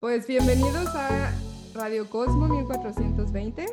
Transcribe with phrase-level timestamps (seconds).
[0.00, 1.32] Pues bienvenidos a
[1.74, 3.66] Radio Cosmo 1420.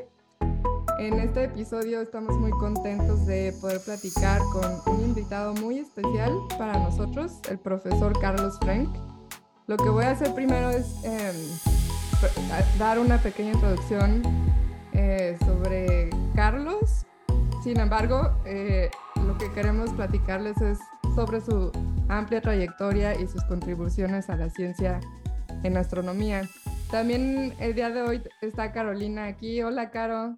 [0.98, 6.80] En este episodio estamos muy contentos de poder platicar con un invitado muy especial para
[6.80, 8.90] nosotros, el profesor Carlos Frank.
[9.68, 11.36] Lo que voy a hacer primero es em,
[12.80, 14.24] dar una pequeña introducción
[14.94, 17.06] eh, sobre Carlos.
[17.64, 18.90] Sin embargo, eh,
[19.28, 20.80] lo que queremos platicarles es
[21.14, 21.72] sobre su
[22.10, 25.00] amplia trayectoria y sus contribuciones a la ciencia
[25.66, 26.44] en astronomía.
[26.92, 29.62] También el día de hoy está Carolina aquí.
[29.62, 30.38] Hola, Caro.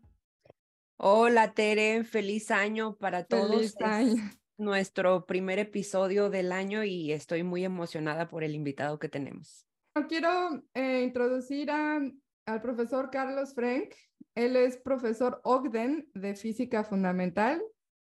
[0.97, 2.03] Hola, Tere.
[2.03, 3.49] Feliz año para todos.
[3.49, 4.23] Feliz año.
[4.57, 9.67] nuestro primer episodio del año y estoy muy emocionada por el invitado que tenemos.
[10.07, 13.93] Quiero eh, introducir al profesor Carlos Frank.
[14.35, 17.61] Él es profesor Ogden de Física Fundamental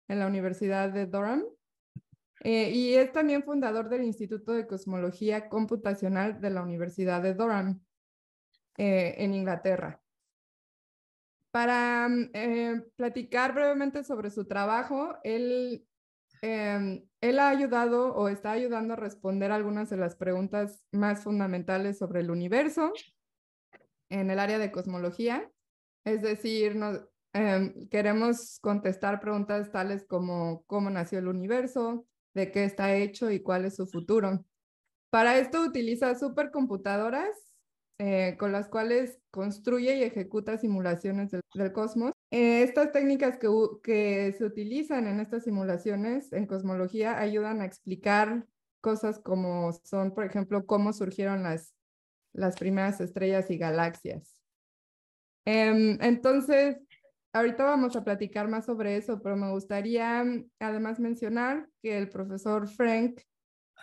[0.07, 1.43] en la Universidad de Durham.
[2.43, 7.81] Eh, y es también fundador del Instituto de Cosmología Computacional de la Universidad de Durham,
[8.77, 10.01] eh, en Inglaterra.
[11.51, 15.87] Para mm, eh, platicar brevemente sobre su trabajo, él,
[16.41, 21.97] em, él ha ayudado o está ayudando a responder algunas de las preguntas más fundamentales
[21.97, 22.91] sobre el universo
[24.09, 25.49] en el área de cosmología.
[26.03, 26.77] Es decir,
[27.33, 33.41] em, queremos contestar preguntas tales como cómo nació el universo, de qué está hecho y
[33.41, 34.45] cuál es su futuro.
[35.09, 37.29] Para esto utiliza supercomputadoras
[37.99, 42.11] eh, con las cuales construye y ejecuta simulaciones del, cosmos.
[42.31, 43.47] Eh, estas técnicas que,
[43.83, 48.47] que se utilizan en estas simulaciones en cosmología ayudan a explicar
[48.81, 51.73] cosas como son, por ejemplo, cómo surgieron las,
[52.33, 54.35] las primeras estrellas y galaxias.
[55.45, 56.77] Em, entonces,
[57.35, 62.07] Ahorita vamos a platicar más sobre eso, pero me gustaría mm, además mencionar que el
[62.07, 63.21] profesor Frank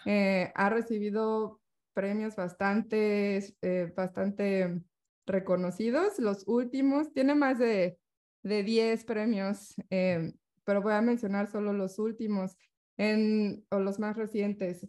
[0.07, 1.61] eh, ha recibido
[1.93, 4.81] premios bastante, eh, bastante
[5.27, 6.21] reconocidos.
[6.21, 7.99] Los últimos, tiene más de,
[8.45, 10.33] de 10 premios, eh,
[10.65, 12.57] pero voy a mencionar solo los últimos
[12.99, 14.87] en, o los más recientes.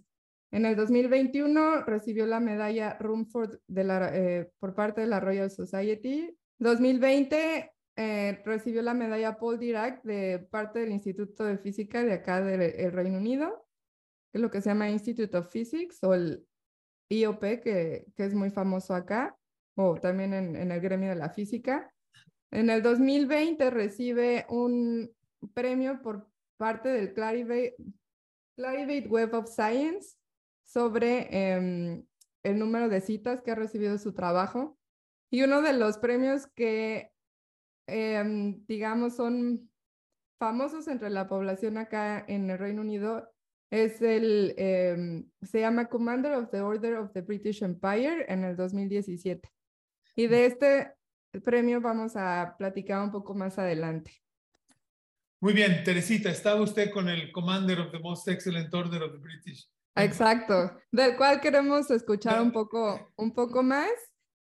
[0.52, 6.38] En el 2021 recibió la medalla Rumford de la, por parte de la Royal Society.
[6.60, 12.42] 2020 eh, recibió la medalla Paul Dirac de parte del Instituto de Física de acá
[12.42, 13.66] del Reino Unido,
[14.32, 16.46] que es lo que se llama Institute of Physics o el
[17.10, 19.36] IOP, que, que es muy famoso acá,
[19.76, 21.94] o también en, en, el gremio de la física.
[22.52, 25.12] En el 2020 recibe un
[25.54, 26.28] premio por
[26.58, 27.76] parte del Clarivate,
[28.56, 30.16] Clarivate Web of Science
[30.64, 32.06] sobre em,
[32.44, 34.78] el número de citas que ha recibido su trabajo.
[35.30, 37.12] Y uno de los premios que
[37.92, 39.70] Em, digamos, son
[40.40, 43.32] famosos entre la población acá en el Reino Unido
[43.72, 48.56] es el, em, se llama Commander of the Order of the British Empire en el
[48.56, 49.50] 2017.
[50.16, 50.94] Y de este
[51.44, 54.12] premio vamos a platicar un poco más adelante.
[55.40, 59.18] Muy bien, Teresita, estaba usted con el Commander of the Most Excellent Order of the
[59.18, 59.70] British.
[59.96, 63.90] Exacto, del cual queremos escuchar un poco, un poco más.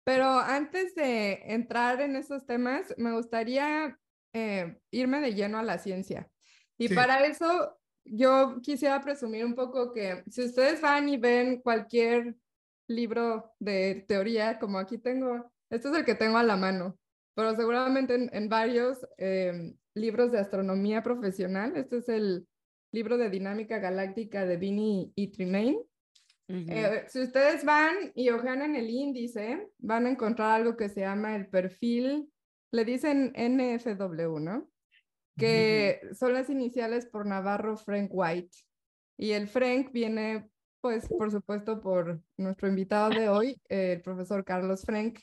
[0.04, 3.98] Pero antes de entrar en esos temas, me gustaría
[4.34, 6.30] eh, irme de lleno a la ciencia.
[6.78, 12.36] Y para eso, yo quisiera presumir un poco que si ustedes van y ven cualquier
[12.88, 16.98] libro de teoría, como aquí tengo, este es el que tengo a la mano,
[17.36, 22.48] pero seguramente en, varios em, libros de astronomía profesional, este es el
[22.92, 25.80] libro de dinámica galáctica de Vinny y Tremaine.
[26.48, 31.02] Eh, si ustedes van y ojean en el índice, van a encontrar algo que se
[31.02, 32.32] llama el perfil,
[32.72, 34.70] le dicen NFW, ¿no?
[35.38, 38.56] Que son las iniciales por Navarro Frank White.
[39.18, 40.50] Y el Frank viene,
[40.82, 45.20] pues, por supuesto, por nuestro invitado de hoy, el profesor Carlos Frank.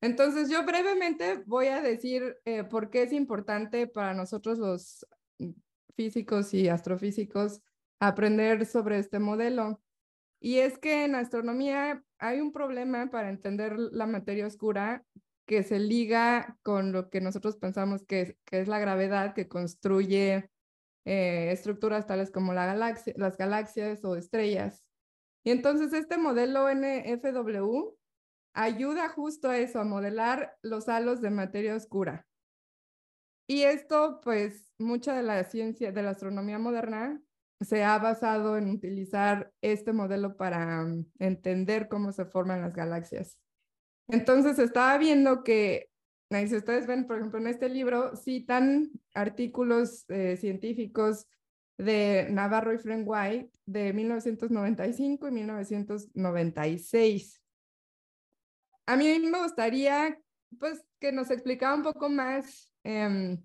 [0.00, 5.06] Entonces, yo brevemente voy a decir eh, por qué es importante para nosotros los
[5.96, 7.60] físicos y astrofísicos
[8.00, 9.80] aprender sobre este modelo.
[10.40, 15.04] Y es que en astronomía hay un problema para entender la materia oscura
[15.46, 19.48] que se liga con lo que nosotros pensamos que es, que es la gravedad que
[19.48, 20.50] construye
[21.04, 24.84] eh, estructuras tales como la galaxia, las galaxias o estrellas.
[25.44, 27.96] Y entonces este modelo NFW
[28.52, 32.26] ayuda justo a eso, a modelar los halos de materia oscura.
[33.46, 37.22] Y esto, pues, mucha de la ciencia, de la astronomía moderna
[37.60, 43.38] se ha basado en utilizar este modelo para mm, entender cómo se forman las galaxias.
[44.08, 45.90] Entonces estaba viendo que,
[46.30, 51.26] si ustedes ven, por ejemplo, en este libro, citan artículos eh, científicos
[51.78, 57.42] de Navarro y Frank White de 1995 y 1996.
[58.86, 60.18] a mí me gustaría
[60.58, 63.42] pues que nos explicara un poco más em,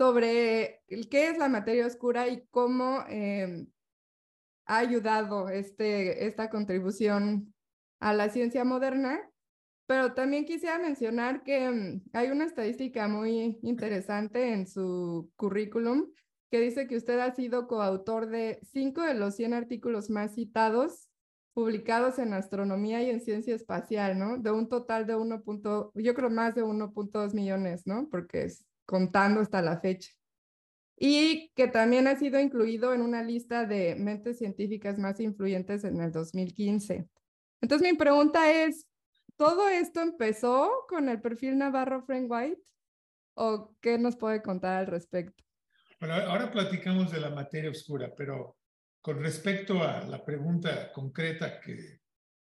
[0.00, 0.80] sobre
[1.10, 3.66] qué es la materia oscura y cómo em,
[4.64, 7.52] ha ayudado este, esta contribución
[7.98, 9.20] a la ciencia moderna.
[9.84, 16.10] Pero también quisiera mencionar que em, hay una estadística muy interesante en su currículum
[16.50, 21.10] que dice que usted ha sido coautor de cinco de los 100 artículos más citados
[21.52, 24.38] publicados en astronomía y en ciencia espacial, ¿no?
[24.38, 25.42] De un total de 1.
[25.94, 28.08] yo creo más de 1.2 millones, ¿no?
[28.08, 30.10] Porque es contando hasta la fecha.
[30.96, 36.00] Y que también ha sido incluido en una lista de mentes científicas más influyentes en
[36.00, 37.08] el 2015.
[37.60, 38.88] Entonces mi pregunta es,
[39.36, 42.60] ¿todo esto empezó con el perfil Navarro Frank White?
[43.34, 45.44] ¿O qué nos puede contar al respecto?
[46.00, 48.56] Ahora platicamos de la materia oscura, pero
[49.00, 52.00] con respecto a la pregunta concreta que,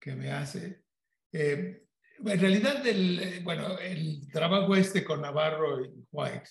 [0.01, 0.83] que me hace,
[1.31, 1.85] eh,
[2.25, 6.49] en realidad, el, eh, bueno, el trabajo este con Navarro y White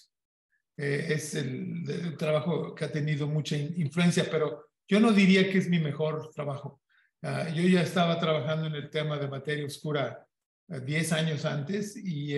[0.78, 5.70] eh, es el, trabajo que ha tenido mucha influencia, pero yo no diría que es
[5.70, 6.82] mi mejor trabajo.
[7.24, 10.26] Ah, yo ya estaba trabajando en el tema de materia oscura
[10.68, 12.36] 10 años antes y,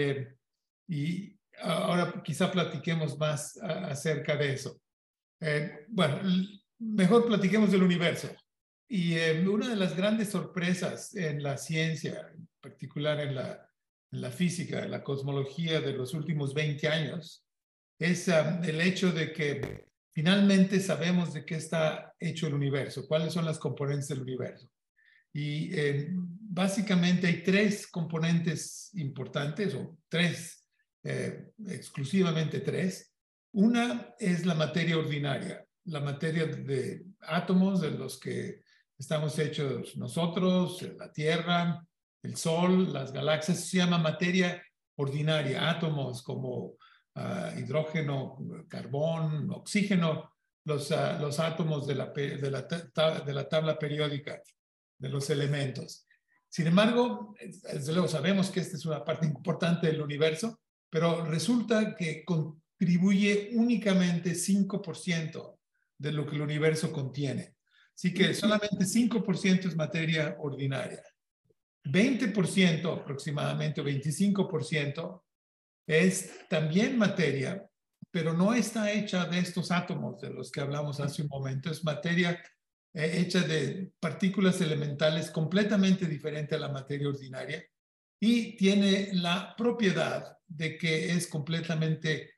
[0.87, 4.81] y ahora quizá platiquemos más acerca de eso.
[5.89, 6.19] bueno,
[6.79, 8.29] mejor platiquemos del universo.
[8.87, 13.69] Y eh, una de las grandes sorpresas en la ciencia, en particular en la,
[14.11, 17.45] en la física, en la cosmología de los últimos 20 años,
[17.99, 23.33] es ah, el hecho de que finalmente sabemos de qué está hecho el universo, cuáles
[23.33, 24.69] son las componentes del universo.
[25.33, 30.65] Y eh, básicamente hay tres componentes importantes, o tres,
[31.03, 33.11] eh, exclusivamente tres.
[33.51, 38.61] Una es la materia ordinaria, la materia de átomos de los que
[38.97, 41.83] estamos hechos nosotros, la Tierra,
[42.23, 44.63] el Sol, las galaxias, se llama materia
[44.95, 46.77] ordinaria, átomos como
[47.15, 48.37] ah, hidrógeno,
[48.67, 50.33] carbón, oxígeno,
[50.65, 54.41] los, ah, átomos de la, de, la, de la tabla periódica,
[54.97, 56.07] de los elementos.
[56.49, 61.95] Sin embargo, desde luego sabemos que esta es una parte importante del universo, pero resulta
[61.95, 65.57] que contribuye únicamente 5%
[65.97, 67.55] de lo que el universo contiene.
[67.95, 71.01] Así que solamente 5% es materia ordinaria.
[71.85, 75.23] 20% aproximadamente, o 25%,
[75.87, 77.65] es también materia,
[78.11, 81.69] pero no está hecha de estos átomos de los que hablamos hace un momento.
[81.69, 82.41] Es materia
[82.93, 87.65] eh, hecha de partículas elementales completamente diferente a la materia ordinaria
[88.19, 92.33] y tiene la propiedad de que es completamente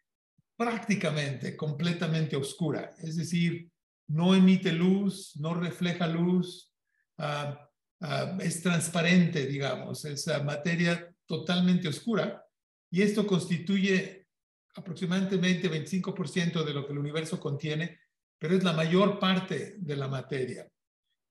[0.58, 3.70] prácticamente completamente oscura, es decir,
[4.08, 6.74] no emite luz, no refleja luz,
[7.18, 7.65] ah,
[8.02, 12.46] ah, es transparente, digamos, es materia totalmente oscura
[12.92, 14.28] y esto constituye
[14.76, 15.38] aproximadamente
[15.70, 18.00] 25% de lo que el universo contiene,
[18.38, 20.68] pero es la mayor parte de la materia.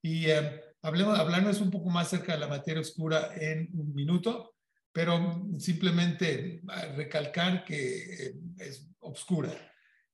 [0.02, 4.55] Y eh, hablemos, un poco más acerca de la materia oscura en un minuto,
[4.93, 9.52] pero simplemente ah, recalcar que eh, es oscura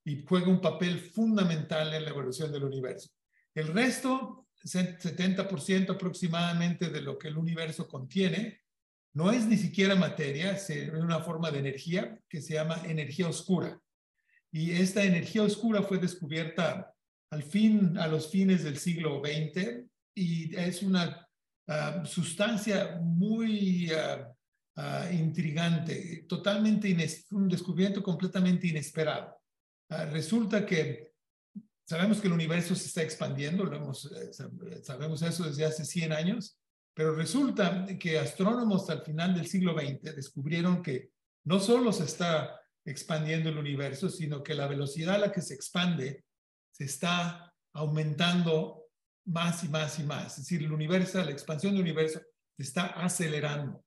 [0.04, 3.10] y juega un papel fundamental en la evolución del universo.
[3.54, 8.60] El resto, 70% aproximadamente de lo que el universo contiene,
[9.14, 13.80] no es ni siquiera materia, es una forma de energía que se llama energía oscura.
[14.52, 16.92] Y esta energía oscura fue descubierta
[17.30, 21.26] al fin, a los fines del siglo XX y es una
[21.68, 24.32] ah, sustancia muy ah,
[24.82, 26.88] Ah, intrigante, totalmente
[27.32, 29.36] un descubrimiento completamente inesperado.
[30.10, 31.09] Resulta que
[31.90, 36.12] sabemos que el universo se está expandiendo, lo hemos, eh, sabemos eso desde hace 100
[36.12, 36.58] años,
[36.94, 41.10] pero resulta que astrónomos al final del siglo XX descubrieron que
[41.44, 45.54] no solo se está expandiendo el universo, sino que la velocidad a la que se
[45.54, 46.24] expande
[46.72, 48.86] se está aumentando
[49.26, 50.38] más y más y más.
[50.38, 52.20] Es decir, el universo, la expansión del universo
[52.56, 53.84] se está acelerando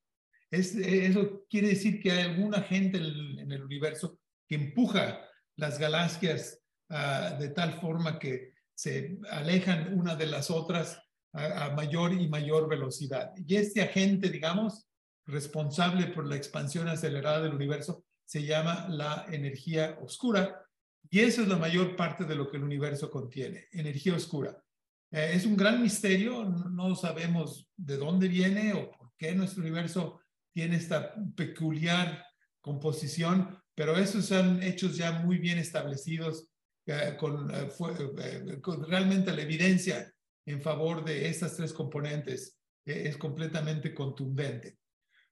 [0.54, 6.60] eso quiere decir que hay alguna gente en el universo que empuja las galaxias
[6.94, 11.00] ah, de tal forma que se alejan una de las otras
[11.34, 13.34] a, mayor y mayor velocidad.
[13.36, 14.88] Y este agente, digamos,
[15.26, 20.66] responsable por la expansión acelerada del universo, se llama la energía oscura.
[21.10, 24.58] Y eso es la mayor parte de lo que el universo contiene, energía oscura.
[25.12, 30.22] Eh, es un gran misterio, no sabemos de dónde viene o por qué nuestro universo
[30.54, 32.26] tiene esta peculiar
[32.62, 36.48] composición, pero esos son hechos ya muy bien establecidos
[36.86, 37.70] eh, con, eh,
[38.18, 40.14] eh, con, realmente la evidencia
[40.46, 44.78] en favor de estas tres componentes es completamente contundente.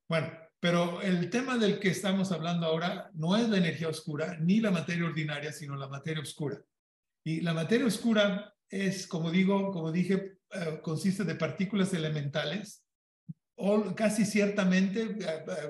[0.08, 0.32] Bueno,
[0.62, 4.72] pero el tema del que estamos hablando ahora no es la energía oscura ni la
[4.72, 6.58] materia ordinaria, sino la materia oscura.
[7.26, 10.38] Y la materia oscura es, como digo, como dije,
[10.82, 12.86] consiste de partículas elementales,
[13.98, 15.18] casi ciertamente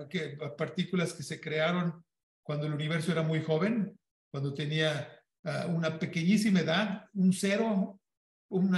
[0.08, 2.06] que partículas que se crearon
[2.44, 3.98] cuando el universo era muy joven,
[4.30, 8.00] cuando tenía una pequeñísima edad, un cero,
[8.50, 8.76] un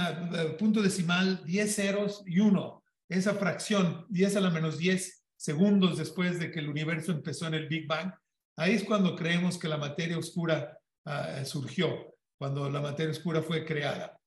[0.58, 2.82] punto decimal, 10 ceros y uno.
[3.08, 7.54] Esa fracción, 10 a la menos 10, segundos después de que el universo empezó en
[7.54, 8.12] el Big Bang,
[8.56, 13.64] ahí es cuando creemos que la materia oscura ah, surgió, cuando la materia oscura fue
[13.64, 14.18] creada.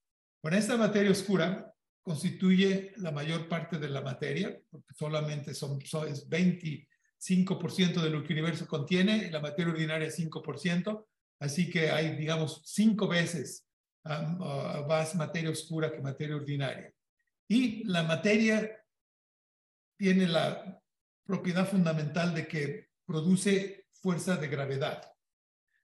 [0.43, 4.57] Bueno, esta materia oscura constituye la mayor parte de la materia,
[4.95, 11.05] solamente son, es 25% de lo que el universo contiene, la materia ordinaria es 5%,
[11.39, 13.65] así que hay, digamos, cinco veces
[14.03, 16.93] ah, más materia oscura que materia ordinaria.
[17.47, 18.69] Y la materia
[19.97, 20.79] tiene la
[21.25, 25.01] propiedad fundamental de que produce fuerza de gravedad.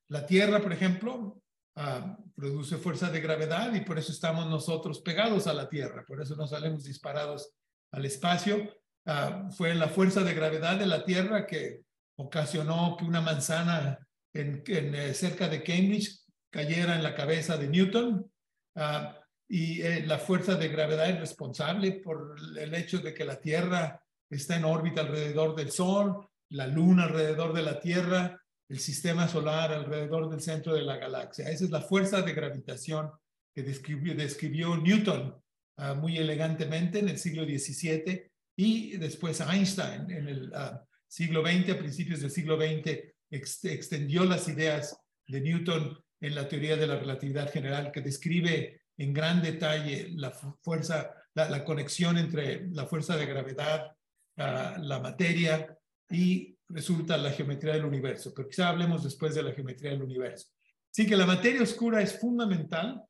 [0.09, 1.41] La Tierra, por ejemplo,
[1.75, 6.21] ah, produce fuerza de gravedad y por eso estamos nosotros pegados a la Tierra, por
[6.21, 7.53] eso nos salimos disparados
[7.91, 8.75] al espacio.
[9.05, 11.83] Ah, fue la fuerza de gravedad de la Tierra que
[12.15, 13.99] ocasionó que una manzana
[14.33, 18.31] en, eh, cerca de Cambridge cayera en la cabeza de Newton.
[18.75, 23.39] Ah, y eh, la fuerza de gravedad es responsable por el hecho de que la
[23.39, 29.27] Tierra está en órbita alrededor del Sol, la Luna alrededor de la Tierra, el sistema
[29.27, 31.49] solar alrededor del centro de la galaxia.
[31.49, 33.11] Esa es la fuerza de gravitación
[33.53, 35.35] que describió, Newton
[35.77, 41.69] ah, muy elegantemente en el siglo XVII y después Einstein en el ah, siglo XX,
[41.69, 44.97] a principios del siglo XX, extendió las ideas
[45.27, 50.31] de Newton en la teoría de la relatividad general que describe en gran detalle la
[50.31, 53.93] fuerza, la conexión entre la fuerza de gravedad
[54.35, 55.77] la materia
[56.09, 60.47] y resulta la geometría del universo, pero quizá hablemos después de la geometría del universo.
[60.91, 63.03] Así que la materia oscura es fundamental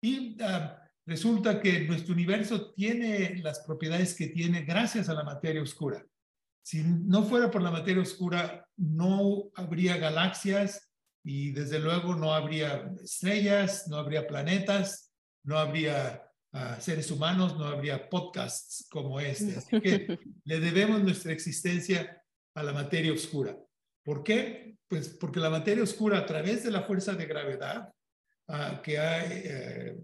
[0.00, 5.62] y ah, resulta que nuestro universo tiene las propiedades que tiene gracias a la materia
[5.62, 6.04] oscura.
[6.70, 10.88] Si no fuera por la materia oscura, no habría galaxias
[11.24, 15.12] y desde luego no habría estrellas, no habría planetas,
[15.42, 16.30] no habría
[16.78, 19.56] seres humanos, no habría podcasts como este.
[19.56, 22.22] Así que le debemos nuestra existencia
[22.54, 23.58] a la materia oscura.
[24.04, 24.76] ¿Por qué?
[24.86, 27.92] Pues porque la materia oscura, a través de la fuerza de gravedad
[28.46, 29.98] ah, que ha eh,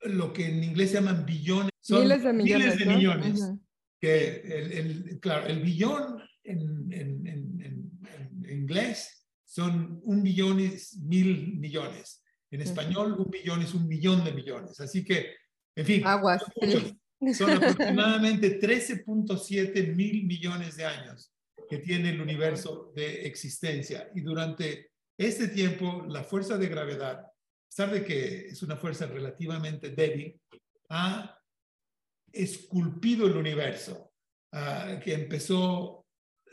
[0.03, 1.71] lo que en inglés se llaman billones.
[1.81, 2.67] Son miles de millones.
[2.67, 3.53] Miles de millones.
[4.01, 7.91] Que el, claro, el billón en, en, en,
[8.49, 10.71] inglés son un billón y
[11.03, 12.23] mil millones.
[12.51, 14.81] En español, un billón es un millón de millones.
[14.81, 15.35] Así que,
[15.77, 16.43] en fin, Aguas,
[17.35, 21.33] son, aproximadamente 13.7 mil millones de años
[21.69, 24.11] que tiene el universo de existencia.
[24.15, 27.27] Y durante este tiempo, la fuerza de gravedad
[27.69, 30.41] pesar de que es una fuerza relativamente débil,
[30.89, 31.39] ha
[32.33, 34.13] esculpido el universo,
[34.53, 36.07] ah, que empezó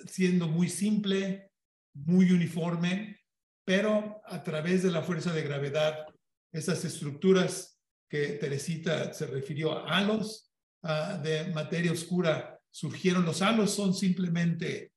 [0.06, 1.52] siendo muy simple,
[1.94, 3.22] muy uniforme,
[3.66, 6.06] pero a través de la fuerza de gravedad,
[6.52, 10.54] esas estructuras que Teresita se refirió a halos
[10.84, 13.26] ah, de materia oscura surgieron.
[13.26, 14.94] Los halos son simplemente,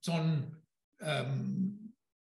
[0.00, 0.62] son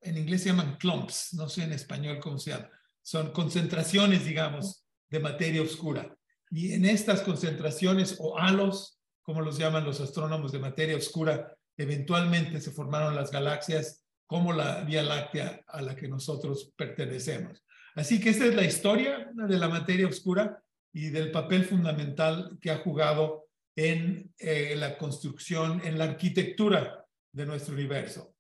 [0.04, 2.70] en inglés se llaman clumps, no sé en español cómo se llama,
[3.02, 6.16] son concentraciones, digamos, de materia oscura.
[6.52, 12.60] Y en estas concentraciones o halos, como los llaman los astrónomos de materia oscura, eventualmente
[12.62, 17.64] se formaron las galaxias como la Vía Láctea a la que nosotros pertenecemos.
[17.96, 22.72] Así que esta es la historia de la materia oscura y del papel fundamental que
[22.72, 28.36] ha jugado en eh, la construcción, en la arquitectura de nuestro universo.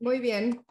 [0.00, 0.64] Muy bien.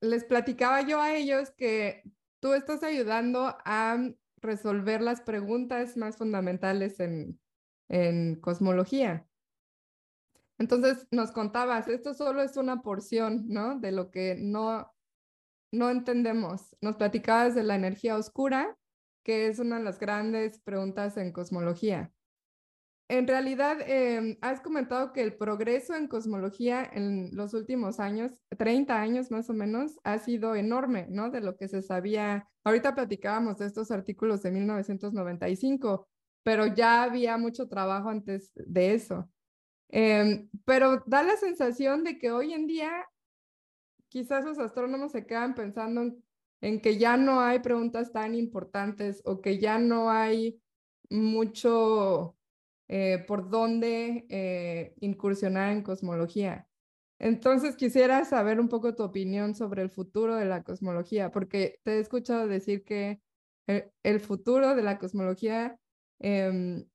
[0.00, 2.02] Les platicaba yo a ellos que
[2.40, 3.98] tú estás ayudando a
[4.36, 7.38] resolver las preguntas más fundamentales en,
[7.88, 9.26] en cosmología.
[10.58, 13.78] Entonces nos contabas, esto solo es una porción, ¿no?
[13.78, 14.92] De lo que no,
[15.70, 16.76] no entendemos.
[16.80, 18.76] Nos platicabas de la energía oscura,
[19.22, 22.12] que es una de las grandes preguntas en cosmología.
[23.08, 29.00] En realidad, em, has comentado que el progreso en cosmología en los últimos años, 30
[29.00, 31.30] años más o menos, ha sido enorme, ¿no?
[31.30, 32.48] De lo que se sabía.
[32.64, 36.08] Ahorita platicábamos de estos artículos de 1995,
[36.46, 39.28] pero ya había mucho trabajo antes de eso.
[39.88, 43.04] Em, pero da la sensación de que hoy en día
[44.06, 46.14] quizás los astrónomos se quedan pensando
[46.60, 50.62] en, que ya no hay preguntas tan importantes o que ya no hay
[51.10, 52.36] mucho
[52.86, 56.68] eh, por dónde eh, incursionar en cosmología.
[57.18, 61.94] Entonces quisiera saber un poco tu opinión sobre el futuro de la cosmología, porque te
[61.96, 63.20] he escuchado decir que
[63.66, 65.76] el, futuro de la cosmología,
[66.18, 66.86] em,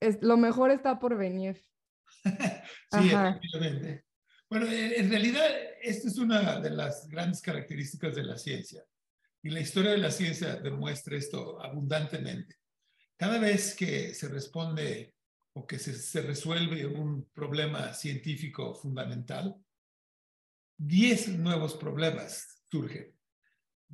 [0.00, 1.60] es, lo mejor está por venir.
[2.24, 4.04] sí, efectivamente.
[4.48, 5.46] Bueno, en realidad,
[5.82, 8.82] esta es una de las grandes características de la ciencia.
[9.42, 12.56] Y la historia de la ciencia demuestra esto abundantemente.
[13.16, 15.14] Cada vez que se responde
[15.52, 19.54] o que se, se resuelve un problema científico fundamental,
[20.78, 23.14] 10 nuevos problemas surgen.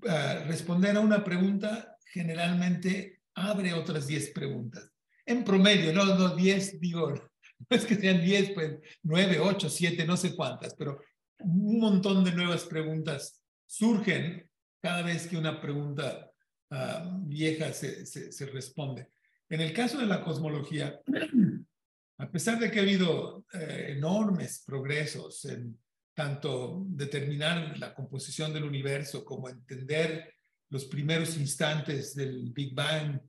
[0.07, 4.91] Ah, responder a una pregunta generalmente abre otras 10 preguntas.
[5.27, 7.11] En promedio, no, no 10, digo,
[7.71, 11.01] no es que sean 10, pues 9, 8, 7, no sé cuántas, pero
[11.41, 14.49] un montón de nuevas preguntas surgen
[14.81, 16.31] cada vez que una pregunta
[16.71, 19.09] ah, vieja se, se, responde.
[19.49, 21.01] En el caso de la cosmología,
[22.19, 25.79] a pesar de que ha habido eh, enormes progresos en
[26.15, 30.34] tanto determinar la composición del universo como entender
[30.75, 33.21] los primeros instantes del Big Bang,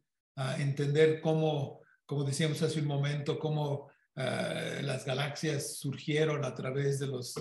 [0.58, 7.08] entender cómo, como decíamos hace un momento, cómo ah, las galaxias surgieron a través de,
[7.08, 7.36] los,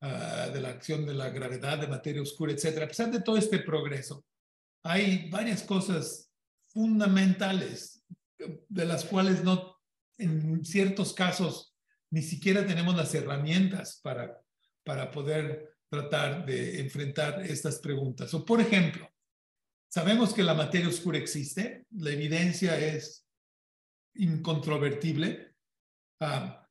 [0.00, 2.82] ah, de la acción de la gravedad, de materia oscura, etc.
[2.82, 4.24] A pesar de todo este progreso,
[4.82, 6.32] hay varias cosas
[6.68, 8.02] fundamentales
[8.66, 9.76] de las cuales no,
[10.16, 11.76] en ciertos casos,
[12.10, 14.40] ni siquiera tenemos las herramientas para
[14.84, 18.32] para poder tratar de enfrentar estas preguntas.
[18.34, 19.08] O, por ejemplo,
[19.90, 23.26] sabemos que la materia oscura existe, la evidencia es
[24.14, 25.54] incontrovertible.
[26.20, 26.66] Ah,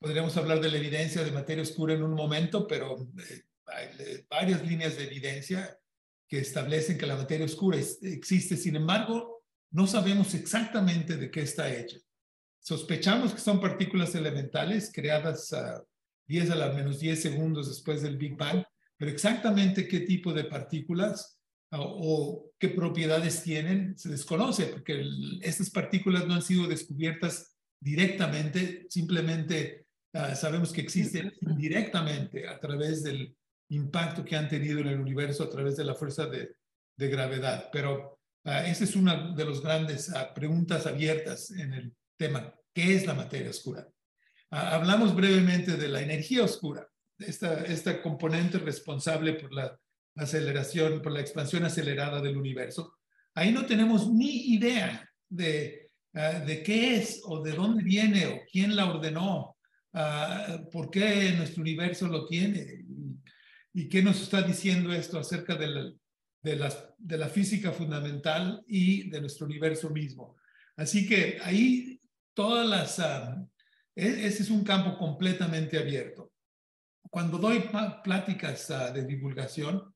[0.00, 4.26] podríamos hablar de la evidencia de materia oscura en un momento, pero eh, hay eh,
[4.28, 5.78] varias líneas de evidencia
[6.26, 8.56] que establecen que la materia oscura existe.
[8.56, 11.98] Sin embargo, no sabemos exactamente de qué está hecha.
[12.58, 15.84] Sospechamos que son partículas elementales creadas uh,
[16.26, 18.64] 10 a la menos 10 segundos después del Big Bang,
[18.96, 21.41] pero exactamente qué tipo de partículas
[21.78, 25.04] o, qué propiedades tienen se desconoce, porque
[25.40, 33.02] estas partículas no han sido descubiertas directamente, simplemente ah, sabemos que existen indirectamente a través
[33.02, 33.34] del
[33.70, 36.54] impacto que han tenido en el universo a través de la fuerza de,
[36.96, 37.68] de gravedad.
[37.72, 42.94] Pero uh, esa es una de las grandes ah, preguntas abiertas en el tema, ¿qué
[42.94, 43.88] es la materia oscura?
[44.50, 46.86] Hablamos brevemente de la energía oscura,
[47.18, 49.80] esta, esta componente responsable por la
[50.16, 52.98] aceleración, por la expansión acelerada del universo.
[53.34, 58.40] Ahí no tenemos ni idea de, ah, de qué es o de dónde viene o
[58.50, 59.56] quién la ordenó,
[59.94, 62.84] uh, por qué nuestro universo lo tiene
[63.72, 65.92] y, qué nos está diciendo esto acerca de la,
[66.42, 70.36] de, la, la física fundamental y de nuestro universo mismo.
[70.76, 72.00] Así que ahí
[72.34, 73.48] todas las, uh,
[73.94, 76.32] ese es un campo completamente abierto.
[77.10, 77.64] Cuando doy
[78.02, 79.94] pláticas ah, de divulgación,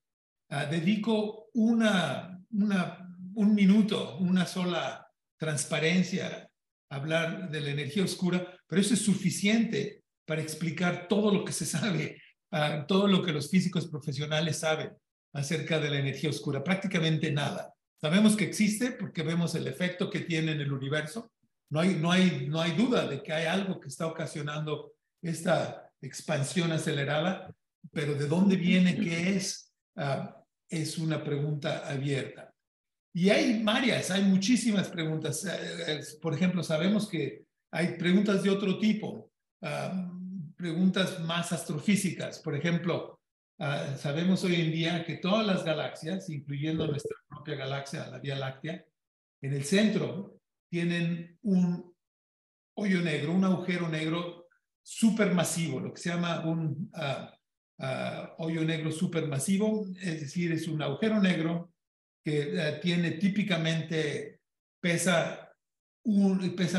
[0.51, 5.07] ah, dedico una, una, un minuto, una sola
[5.39, 6.51] transparencia
[6.89, 11.53] a hablar de la energía oscura, pero eso es suficiente para explicar todo lo que
[11.53, 14.93] se sabe, ah, todo lo que los físicos profesionales saben
[15.33, 16.65] acerca de la energía oscura.
[16.65, 17.73] Prácticamente nada.
[18.01, 21.31] Sabemos que existe porque vemos el efecto que tiene en el universo,
[21.71, 25.91] no hay, no, hay, no hay duda de que hay algo que está ocasionando esta
[26.01, 27.53] expansión acelerada,
[27.93, 29.66] pero de dónde viene, qué es,
[29.97, 32.53] ah, es una pregunta abierta.
[33.15, 35.45] Y hay varias, hay muchísimas preguntas.
[35.47, 39.31] Eh, por ejemplo, sabemos que hay preguntas de otro tipo,
[39.63, 40.13] ah,
[40.57, 42.41] preguntas más astrofísicas.
[42.41, 43.19] Por ejemplo,
[43.59, 48.37] ah, sabemos hoy en día que todas las galaxias, incluyendo nuestra propia galaxia, la Vía
[48.37, 48.85] Láctea,
[49.41, 51.95] en el centro tienen un
[52.75, 54.47] hoyo negro, un agujero negro
[54.83, 56.91] supermasivo, lo que se llama un
[57.79, 61.73] ah, hoyo negro supermasivo, es decir, es un agujero negro
[62.25, 64.41] que eh, tiene típicamente,
[64.81, 65.53] pesa,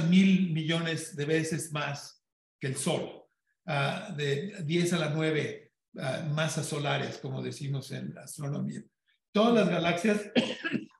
[0.10, 2.24] mil millones de veces más
[2.60, 3.24] que el Sol,
[3.66, 5.72] ah, de 10 a la 9
[6.30, 8.84] masas solares, como decimos en astronomía.
[9.32, 10.32] Todas las galaxias,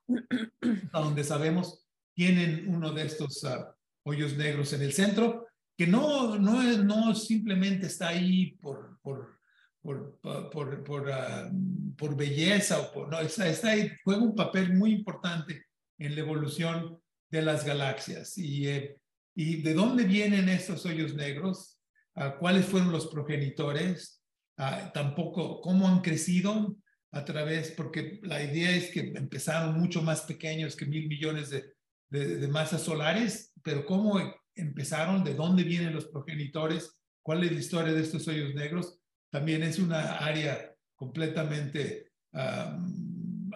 [0.92, 7.14] a donde sabemos, tienen uno de estos ah, hoyos negros en el centro, que no,
[7.14, 9.37] simplemente está ahí por,
[9.82, 11.50] por, por, por, ah,
[11.96, 13.72] por belleza, o por, no, está, está
[14.04, 15.64] juega un papel muy importante
[15.98, 16.98] en la evolución
[17.30, 18.36] de las galaxias.
[18.38, 19.00] Y, eh,
[19.34, 21.78] y de dónde vienen estos hoyos negros,
[22.14, 24.22] ah, cuáles fueron los progenitores,
[24.56, 26.76] ah, tampoco cómo han crecido
[27.12, 31.74] a través, porque la idea es que empezaron mucho más pequeños que mil millones de,
[32.10, 34.20] de masas solares, pero cómo
[34.54, 38.98] empezaron, de dónde vienen los progenitores, cuál es la historia de estos hoyos negros,
[39.30, 42.12] también es una área completamente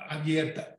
[0.09, 0.77] abierta.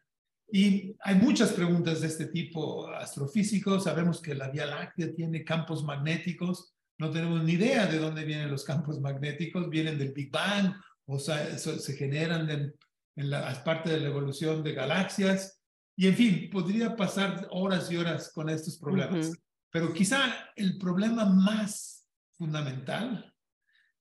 [0.52, 3.86] Y hay muchas preguntas de este tipo astrofísicos.
[3.86, 6.76] Sabemos que la Vía Láctea tiene campos magnéticos.
[7.00, 9.70] No tenemos ni idea de dónde vienen los campos magnéticos.
[9.70, 10.74] Vienen del Big Bang
[11.06, 15.60] o sea, se generan en, la, as parte de la evolución de galaxias.
[15.96, 19.32] Y en fin, podría pasar horas y horas con estos problemas.
[19.70, 23.33] Pero quizá el problema más fundamental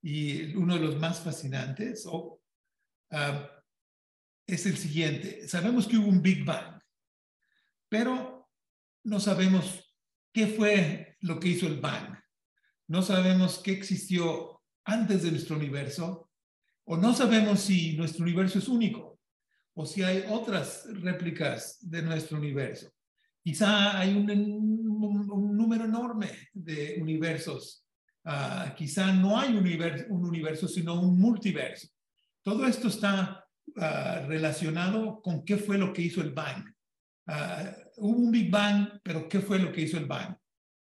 [0.03, 2.07] y uno de los más fascinantes
[3.13, 3.49] ah,
[4.47, 5.47] es el siguiente.
[5.49, 6.81] Sabemos que hubo un Big Bang,
[7.89, 8.51] pero
[9.05, 9.97] no sabemos
[10.33, 12.19] qué fue lo que hizo el Bang.
[12.89, 16.31] No sabemos qué existió antes de nuestro universo
[16.85, 19.21] o no sabemos si nuestro universo es único
[19.75, 22.91] o si hay otras réplicas de nuestro universo.
[23.43, 24.27] Quizá hay un,
[25.57, 27.82] número enorme de universos.
[28.25, 31.89] Uh, quizá no hay un universo, un universo, sino un multiverso.
[32.43, 36.65] Todo esto está uh, relacionado con qué fue lo que hizo el Bang.
[37.27, 40.37] Uh, hubo un Big Bang, pero ¿qué fue lo que hizo el Bang?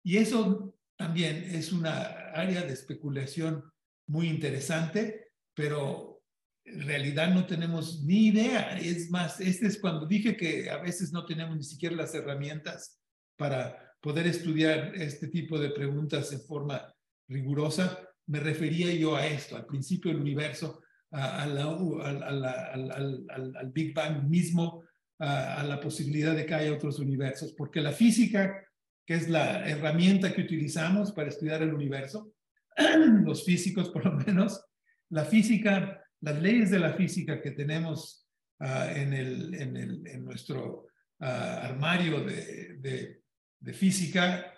[0.04, 2.02] Y eso también es una
[2.34, 3.62] área de especulación
[4.08, 6.22] muy interesante, pero
[6.64, 8.76] en realidad no tenemos ni idea.
[8.78, 13.00] Es más, este es cuando dije que a veces no tenemos ni siquiera las herramientas
[13.36, 16.94] para poder estudiar este tipo de preguntas en forma
[17.28, 17.98] rigurosa.
[18.26, 24.82] Me refería yo a esto, al principio del universo, a, al, al, Big Bang mismo,
[25.18, 28.64] a, la posibilidad de que haya otros universos, porque la física,
[29.06, 32.32] que es la herramienta que utilizamos para estudiar el universo,
[33.24, 34.62] los físicos por lo menos,
[35.10, 38.26] la física las leyes de la física que tenemos
[38.60, 40.88] ah, en, el, en, el, en, nuestro
[41.20, 43.20] ah, armario de,
[43.60, 44.54] de, física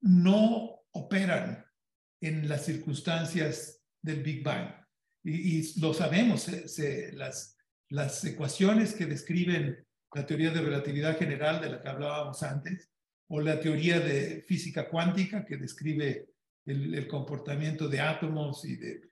[0.00, 1.64] no operan
[2.20, 4.74] en las circunstancias del Big Bang.
[5.24, 6.48] Y, lo sabemos,
[7.12, 7.56] las,
[7.90, 12.90] las ecuaciones que describen la teoría de relatividad general de la que hablábamos antes,
[13.28, 16.28] o la teoría de física cuántica que describe
[16.64, 19.02] el, el comportamiento de átomos y de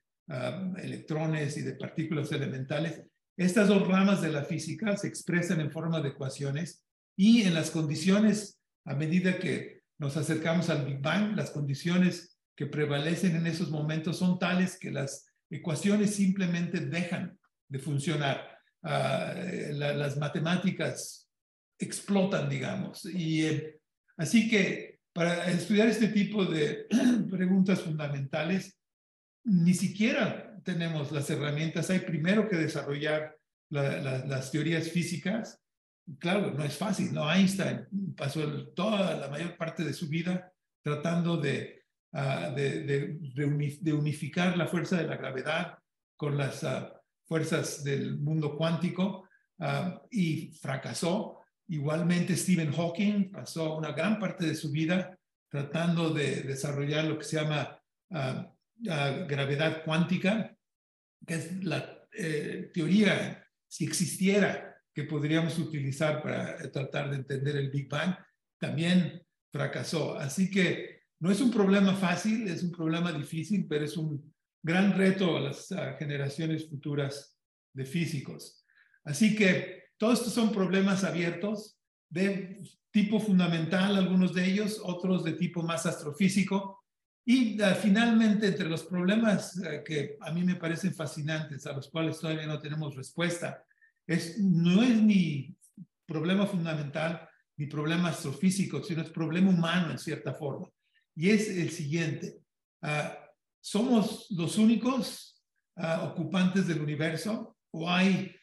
[0.79, 3.03] electrones y de partículas elementales.
[3.37, 6.83] Estas dos ramas de la física se expresan en forma de ecuaciones
[7.17, 12.67] y en las condiciones, a medida que nos acercamos al Big Bang, las condiciones que
[12.67, 17.39] prevalecen en esos momentos son tales que las ecuaciones simplemente dejan
[17.69, 18.59] de funcionar.
[18.83, 19.35] Ah,
[19.73, 21.29] las matemáticas
[21.79, 23.05] explotan, digamos.
[23.05, 23.81] Y eh,
[24.17, 26.87] así que para estudiar este tipo de
[27.31, 28.79] preguntas fundamentales,
[29.45, 31.91] ni siquiera tenemos las herramientas.
[31.91, 33.37] Hay primero que desarrollar
[33.71, 35.61] las teorías físicas.
[36.19, 37.33] Claro, no es fácil, ¿no?
[37.33, 41.76] Einstein pasó toda la mayor parte de su vida tratando de,
[42.17, 43.19] ah, de,
[43.93, 45.79] unificar la fuerza de la gravedad
[46.17, 49.29] con las ah, fuerzas del mundo cuántico
[49.61, 51.41] ah, y fracasó.
[51.69, 57.25] Igualmente Stephen Hawking pasó una gran parte de su vida tratando de desarrollar lo que
[57.25, 57.81] se llama
[58.79, 60.57] gravedad cuántica,
[61.27, 67.71] que es la eh, teoría, si existiera, que podríamos utilizar para tratar de entender el
[67.71, 68.17] Big Bang,
[68.59, 70.17] también fracasó.
[70.17, 74.97] Así que no es un problema fácil, es un problema difícil, pero es un gran
[74.97, 77.39] reto a las generaciones futuras
[77.73, 78.65] de físicos.
[79.05, 85.33] Así que todos estos son problemas abiertos de tipo fundamental, algunos de ellos, otros de
[85.33, 86.83] tipo más astrofísico,
[87.29, 91.91] y uh, finalmente, entre los problemas uh, que a mí me parecen fascinantes, a los
[91.91, 93.65] cuales todavía no tenemos respuesta,
[94.07, 95.57] es, no es ni
[96.07, 100.69] problema fundamental ni problema astrofísico, sino es problema humano en cierta forma.
[101.17, 102.39] Y es el siguiente.
[102.83, 103.11] Uh,
[103.61, 105.43] ¿Somos los únicos
[106.03, 108.35] ocupantes del universo o hay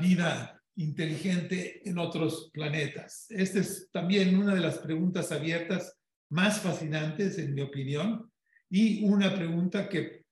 [0.00, 3.26] vida inteligente en otros planetas?
[3.30, 5.96] Esta es también una de las preguntas abiertas
[6.28, 8.30] más fascinantes, en mi opinión,
[8.68, 10.24] y una pregunta que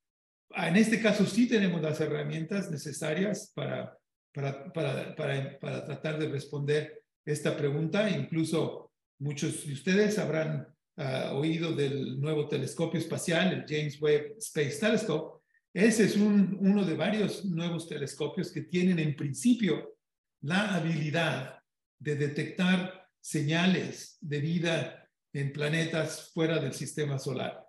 [0.54, 3.96] ah, en este caso sí tenemos las herramientas necesarias para,
[4.32, 8.10] para, para, para, tratar de responder esta pregunta.
[8.10, 14.78] Incluso muchos de ustedes habrán ah, oído del nuevo telescopio espacial, el James Webb Space
[14.78, 15.42] Telescope.
[15.72, 19.96] Ese es un, uno de varios nuevos telescopios que tienen en principio
[20.42, 21.58] la habilidad
[21.98, 27.64] de detectar señales de vida en planetas fuera del sistema solar.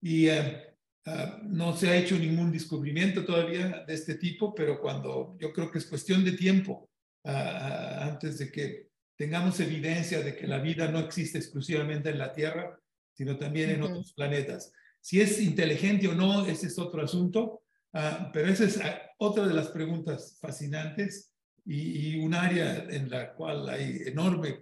[0.00, 0.74] Y eh,
[1.06, 5.70] ah, no se ha hecho ningún descubrimiento todavía de este tipo, pero cuando yo creo
[5.70, 6.88] que es cuestión de tiempo
[7.24, 8.87] antes de que
[9.18, 12.78] tengamos evidencia de que la vida no existe exclusivamente en la Tierra,
[13.12, 14.72] sino también en otros planetas.
[15.00, 18.80] Si es inteligente o no, ese es otro asunto, ah, pero esa es
[19.18, 21.34] otra de las preguntas fascinantes
[21.66, 24.60] y, un área en la cual hay enorme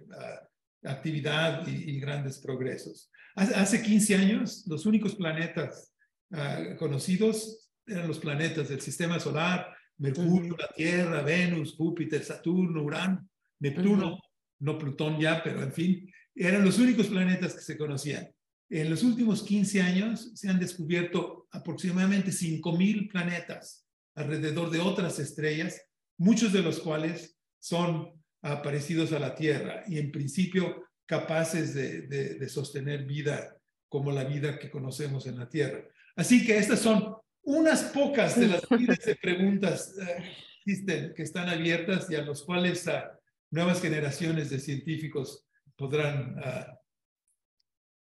[0.83, 3.11] actividad y, grandes progresos.
[3.35, 5.93] Hace 15 años, los únicos planetas
[6.31, 13.29] ah, conocidos eran los planetas del sistema solar, Mercurio, la Tierra, Venus, Júpiter, Saturno, Urano,
[13.59, 14.19] Neptuno,
[14.59, 18.29] no Plutón ya, pero en fin, eran los únicos planetas que se conocían.
[18.69, 25.81] En los últimos 15 años se han descubierto aproximadamente 5.000 planetas alrededor de otras estrellas,
[26.17, 33.05] muchos de los cuales son parecidos a la Tierra y en principio capaces de, sostener
[33.05, 33.55] vida
[33.89, 35.83] como la vida que conocemos en la Tierra.
[36.15, 42.09] Así que estas son unas pocas de las miles de preguntas eh, que están abiertas
[42.11, 43.16] y a los cuales ah,
[43.51, 46.79] nuevas generaciones de científicos podrán ah,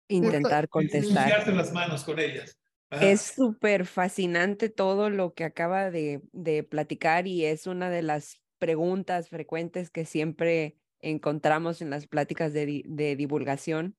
[0.09, 1.52] intentar contestar.
[1.55, 2.59] las manos con ellas.
[2.90, 8.42] Es súper fascinante todo lo que acaba de, de platicar y es una de las
[8.59, 13.96] preguntas frecuentes que siempre encontramos en las pláticas de, divulgación.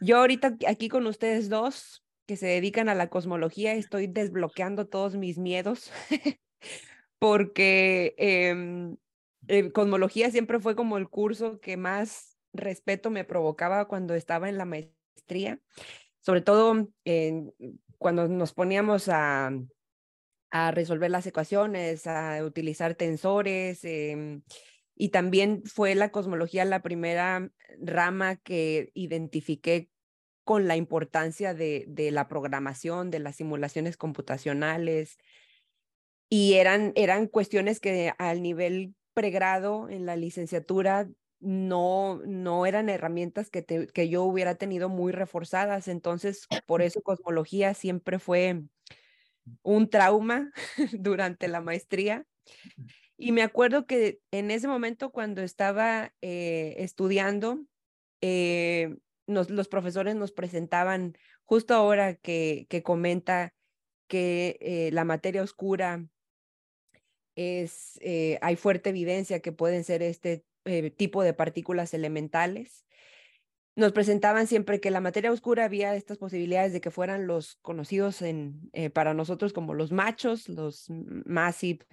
[0.00, 5.16] Yo ahorita aquí con ustedes dos que se dedican a la cosmología, estoy desbloqueando todos
[5.16, 5.90] mis miedos
[7.18, 8.96] porque em,
[9.50, 14.56] eh, cosmología siempre fue como el curso que más respeto me provocaba cuando estaba en
[14.56, 15.60] la maestría,
[16.20, 16.88] sobre todo
[17.98, 19.50] cuando nos poníamos a,
[20.52, 23.84] a resolver las ecuaciones, a utilizar tensores.
[23.84, 24.42] Em,
[24.94, 29.90] y también fue la cosmología la primera rama que identifiqué
[30.44, 35.18] con la importancia de, de la programación, de las simulaciones computacionales.
[36.28, 41.08] Y eran, eran cuestiones que al nivel pregrado en la licenciatura
[41.40, 45.88] no, no eran herramientas que, que yo hubiera tenido muy reforzadas.
[45.88, 48.62] Entonces, por eso cosmología siempre fue
[49.62, 50.52] un trauma
[50.92, 52.26] durante la maestría.
[53.16, 57.60] Y me acuerdo que en ese momento cuando estaba eh, estudiando,
[58.20, 58.96] eh,
[59.26, 63.54] los profesores nos presentaban, justo ahora que, que comenta
[64.08, 66.04] que eh, la materia oscura
[67.40, 67.98] es,
[68.40, 70.44] hay fuerte evidencia que pueden ser este
[70.96, 72.84] tipo de partículas elementales
[73.76, 78.20] nos presentaban siempre que la materia oscura había estas posibilidades de que fueran los conocidos
[78.22, 81.86] eh, para nosotros como los machos, los massive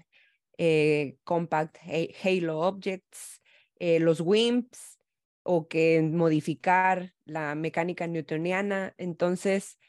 [0.57, 1.77] eh, compact
[2.23, 3.41] halo objects,
[3.79, 4.99] eh, los WIMPs,
[5.43, 8.93] o que modificar la mecánica newtoniana.
[8.97, 9.79] Entonces,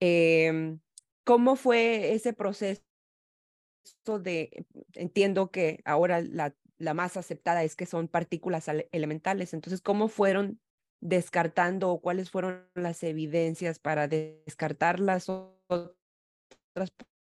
[0.00, 0.80] em,
[1.22, 2.82] ¿cómo fue ese proceso
[4.22, 10.08] de, entiendo que ahora la, la más aceptada es que son partículas elementales, entonces, ¿cómo
[10.08, 10.60] fueron
[11.00, 15.94] descartando o cuáles fueron las evidencias para descartar las otras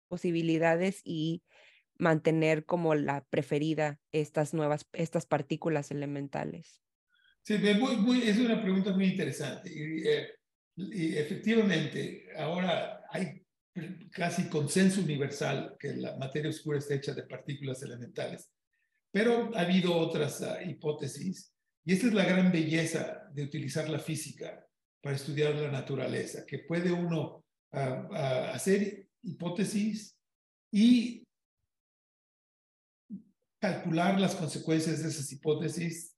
[0.07, 1.43] posibilidades y
[1.97, 6.81] mantener como la preferida estas nuevas, estas partículas elementales?
[7.41, 9.69] Sí, es una pregunta muy interesante.
[9.69, 10.29] Eh,
[10.75, 13.02] y, efectivamente, ahora
[14.11, 18.49] casi consenso universal que la materia oscura está hecha de partículas elementales.
[19.11, 21.53] Pero ha habido otras ah, hipótesis
[21.85, 24.65] y esta es la gran belleza de utilizar la física
[25.01, 30.17] para estudiar la naturaleza, que puede uno ah, hacer hipótesis
[30.71, 31.27] y
[33.59, 36.15] calcular las consecuencias de esas hipótesis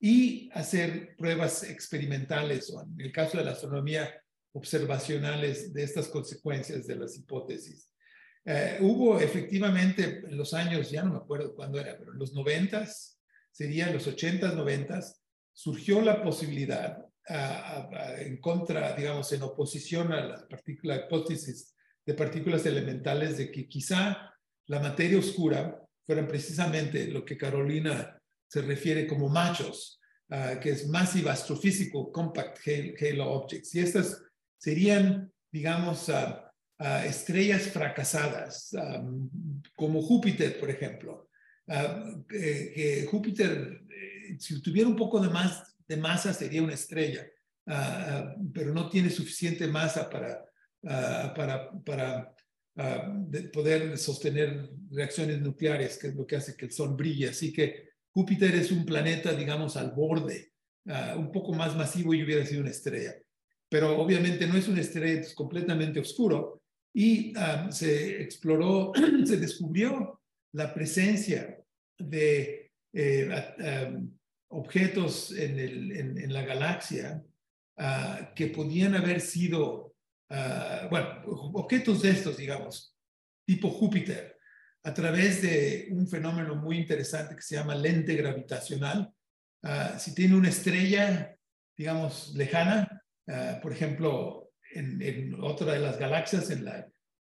[0.00, 4.10] y hacer pruebas experimentales o en el caso de la astronomía
[4.52, 7.90] observacionales de estas consecuencias de las hipótesis.
[8.44, 12.32] Eh, hubo efectivamente en los años, ya no me acuerdo cuándo era, pero en los
[12.32, 13.20] noventas,
[13.52, 15.16] sería en los 80s, 90s,
[15.52, 17.04] surgió la posibilidad
[18.18, 20.48] en contra, digamos, en oposición a la,
[20.82, 21.74] la hipótesis
[22.06, 24.32] de partículas elementales de que quizá
[24.66, 30.88] la materia oscura fueran precisamente lo que Carolina se refiere como machos, ah, que es
[30.88, 33.74] Massive Astrophysical Compact Halo Objects.
[33.74, 34.22] Y estas
[34.58, 36.10] serían, digamos,
[37.04, 38.70] estrellas fracasadas,
[39.74, 41.28] como Júpiter, por ejemplo,
[41.70, 47.26] Ah, que Júpiter, eh, si tuviera un poco de, más, de masa, sería una estrella,
[48.54, 50.42] pero no tiene suficiente masa para,
[51.34, 52.34] para, para
[53.52, 57.28] poder sostener reacciones nucleares, que es lo que hace que el Sol brille.
[57.28, 60.52] Así que Júpiter es un planeta, digamos, al borde
[61.16, 63.14] un poco más masivo y hubiera sido una estrella.
[63.68, 66.62] Pero obviamente no es una estrella, es completamente oscuro.
[66.94, 68.92] Y ah, se exploró,
[69.24, 70.20] se descubrió
[70.52, 71.58] la presencia
[71.98, 73.28] de eh,
[74.50, 77.22] objetos en, el, en, la galaxia
[78.34, 79.94] que podían haber sido,
[80.90, 82.96] bueno, objetos de estos, digamos,
[83.46, 84.38] tipo Júpiter,
[84.84, 89.12] a través de un fenómeno muy interesante que se llama lente gravitacional.
[89.62, 91.36] Ah, si tiene una estrella,
[91.76, 92.97] digamos, lejana,
[93.28, 96.86] ah, por ejemplo, en, otra de las galaxias, en la,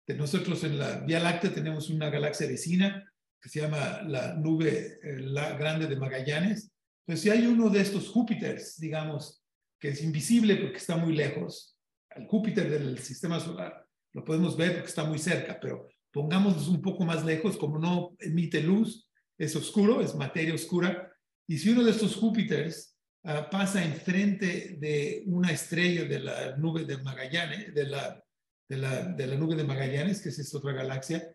[0.08, 5.00] de nosotros en la Vía Láctea tenemos una galaxia vecina que se llama la nube
[5.04, 6.72] eh, la grande de Magallanes.
[7.06, 9.44] Entonces, si hay uno de estos Júpiters, digamos,
[9.80, 11.78] que es invisible porque está muy lejos,
[12.16, 16.82] el Júpiter del sistema solar, lo podemos ver porque está muy cerca, pero pongámoslos un
[16.82, 19.08] poco más lejos, como no emite luz,
[19.38, 21.14] es oscuro, es materia oscura,
[21.48, 22.97] y si uno de estos Júpiters
[23.28, 28.24] uh, pasa enfrente de una estrella de la nube de Magallanes, de la,
[28.70, 31.30] de la, de la nube de Magallanes, que es otra galaxia,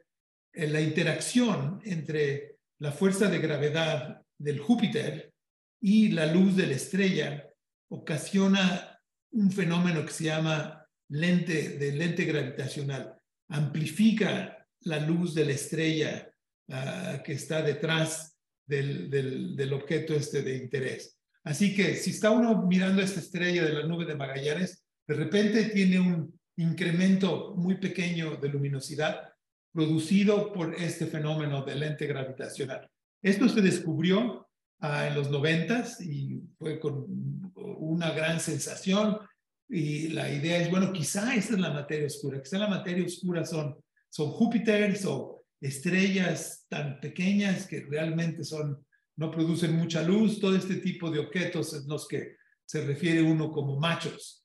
[0.52, 5.32] eh, la interacción entre la fuerza de gravedad del Júpiter
[5.80, 7.48] y la luz de la estrella
[7.90, 9.00] ocasiona
[9.32, 13.16] un fenómeno que se llama lente de lente gravitacional.
[13.48, 16.32] Amplifica la luz de la estrella
[16.70, 21.18] ah, que está detrás del, del, objeto este de interés.
[21.44, 25.64] Así que si está uno mirando esta estrella de la nube de Magallanes, de repente
[25.66, 29.32] tiene un incremento muy pequeño de luminosidad
[29.72, 32.88] producido por este fenómeno de lente gravitacional.
[33.22, 34.48] Esto se descubrió
[34.80, 37.06] ah, en los noventas y fue con
[37.54, 39.18] una gran sensación
[39.68, 43.44] y la idea es, bueno, quizá esta es la materia oscura, quizá la materia oscura
[43.44, 43.76] son
[44.12, 48.84] son Júpiters o estrellas tan pequeñas que realmente son,
[49.22, 53.52] no producen mucha luz, todo este tipo de objetos es los que se refiere uno
[53.52, 54.44] como machos.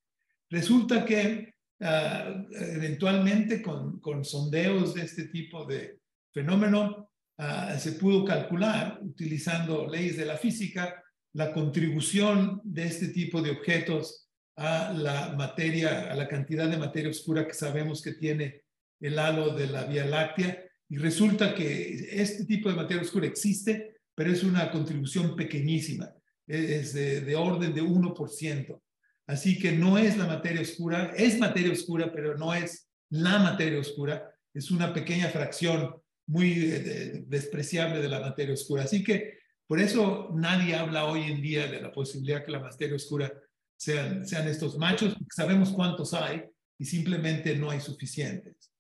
[0.52, 5.98] Resulta que ah, eventualmente con, con, sondeos de este tipo de
[6.32, 7.10] fenómeno
[7.40, 13.52] ah, se pudo calcular, utilizando leyes de la física, la contribución de este tipo de
[13.52, 18.62] objetos a la materia, a la cantidad de materia oscura que sabemos que tiene
[19.00, 23.97] el halo de la Vía Láctea y resulta que este tipo de materia oscura existe,
[24.18, 26.12] pero es una contribución pequeñísima,
[26.48, 28.82] es de, orden de 1%.
[29.28, 33.80] Así que no es la materia oscura, es materia oscura, pero no es la materia
[33.80, 38.86] oscura, es una pequeña fracción muy eh, despreciable de la materia oscura.
[38.86, 42.96] Así que por eso nadie habla hoy en día de la posibilidad que la materia
[42.96, 43.32] oscura
[43.78, 46.44] sean, sean estos machos, sabemos cuántos hay
[46.80, 48.74] y simplemente no hay suficientes.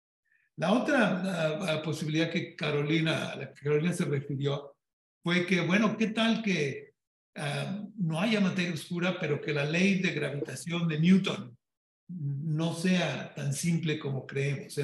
[0.55, 4.76] La otra posibilidad que Carolina, la que Carolina se refirió
[5.23, 6.93] fue que, bueno, ¿qué tal que
[7.35, 11.57] ah, no haya materia oscura, pero que la ley de gravitación de Newton
[12.09, 14.77] no sea tan simple como creemos?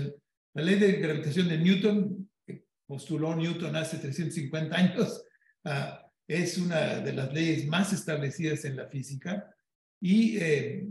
[0.55, 5.23] la ley de gravitación de Newton, que postuló Newton hace 350 años,
[5.65, 9.53] ah, es una de las leyes más establecidas en la física
[9.99, 10.85] y eh,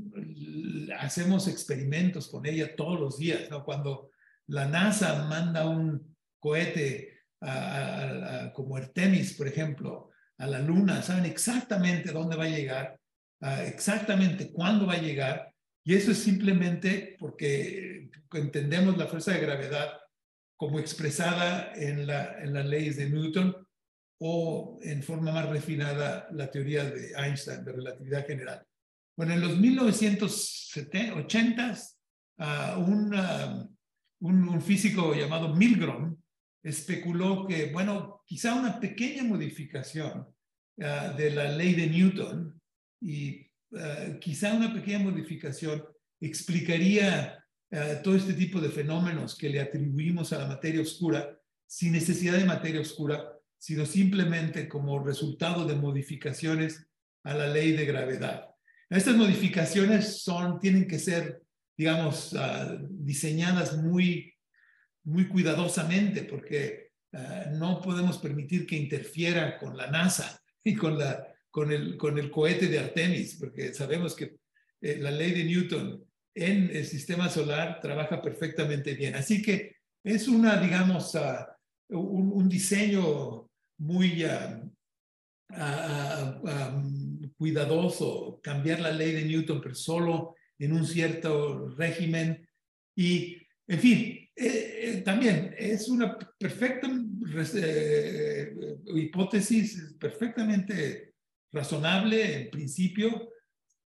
[0.99, 3.49] hacemos experimentos con ella todos los días.
[3.65, 4.11] Cuando
[4.47, 7.12] la NASA manda un cohete
[8.55, 12.99] como Artemis, por ejemplo, a la Luna, saben exactamente dónde va a llegar,
[13.65, 15.53] exactamente cuándo va a llegar,
[15.85, 19.99] y eso es simplemente porque entendemos la fuerza de gravedad
[20.57, 23.57] como expresada en, la, en las leyes de Newton
[24.21, 28.65] o en forma más refinada la teoría de Einstein de relatividad general.
[29.17, 31.97] Bueno, en los 1980s,
[32.39, 33.13] uh, un
[34.23, 36.17] un, físico llamado Milgrom
[36.63, 40.27] especuló que, bueno, quizá una pequeña modificación
[40.81, 42.61] ah, de la ley de Newton
[43.01, 43.47] y
[43.77, 45.85] ah, quizá una pequeña modificación
[46.21, 51.93] explicaría ah, todo este tipo de fenómenos que le atribuimos a la materia oscura sin
[51.93, 56.87] necesidad de materia oscura, sino simplemente como resultado de modificaciones
[57.25, 58.49] a la ley de gravedad.
[58.91, 61.43] Estas modificaciones son, tienen que ser
[61.77, 62.37] digamos,
[62.91, 64.32] diseñadas muy,
[65.05, 71.27] muy cuidadosamente, porque ah, no podemos permitir que interfiera con la NASA y con, la,
[71.51, 74.37] con, el, con el cohete de Artemis, porque sabemos que
[74.81, 79.15] eh, la ley de Newton en el sistema solar trabaja perfectamente bien.
[79.15, 81.57] Así que es una, digamos, ah,
[81.89, 84.25] un, diseño muy
[87.37, 92.49] cuidadoso, cambiar la ley de Newton, pero solo en un cierto régimen.
[92.97, 93.37] Y,
[93.67, 96.89] en fin, eh, eh, también es una perfecta
[97.55, 98.55] eh,
[98.95, 101.15] hipótesis, perfectamente
[101.53, 103.31] razonable en principio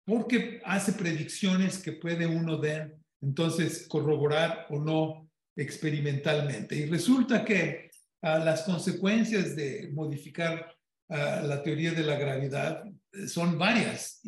[0.04, 6.74] porque hace predicciones que puede uno ver, entonces corroborar o no experimentalmente.
[6.74, 7.90] Y resulta que
[8.20, 10.74] las consecuencias de modificar
[11.08, 14.20] la teoría de la gravedad eh, son varias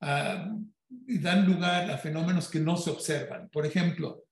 [0.00, 0.48] ah,
[1.06, 3.48] y, dan lugar a fenómenos que no se observan.
[3.50, 4.24] Por ejemplo,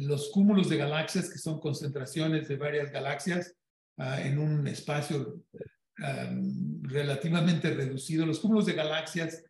[0.00, 3.54] los cúmulos de galaxias, que son concentraciones de varias galaxias
[3.98, 5.42] en un espacio
[6.82, 8.26] relativamente reducido.
[8.26, 9.44] Los cúmulos de galaxias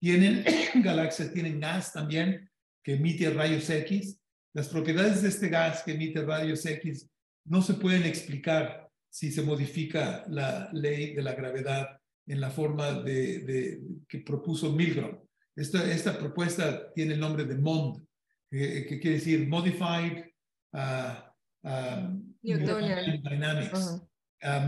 [0.00, 0.44] tienen,
[0.82, 2.50] galaxias tienen gas también
[2.82, 4.20] que emite rayos X
[4.52, 7.08] las propiedades de este gas que emite rayos X
[7.44, 12.92] no se pueden explicar si se modifica la ley de la gravedad en la forma
[13.02, 15.18] de, que propuso Milgram.
[15.56, 18.02] Esta, esta, propuesta tiene el nombre de MOND,
[18.50, 20.24] que, quiere decir Modified
[20.72, 21.30] uh,
[22.42, 24.02] Newtonian Dynamics,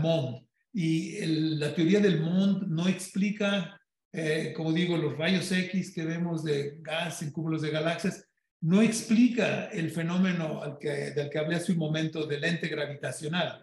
[0.01, 0.45] MOND.
[0.73, 1.25] Y
[1.57, 3.79] la teoría del MOND no explica,
[4.11, 8.27] eh, como digo, los rayos X que vemos de gas en cúmulos de galaxias,
[8.61, 13.61] no explica el fenómeno al que, del que hablé hace un momento del ente gravitacional,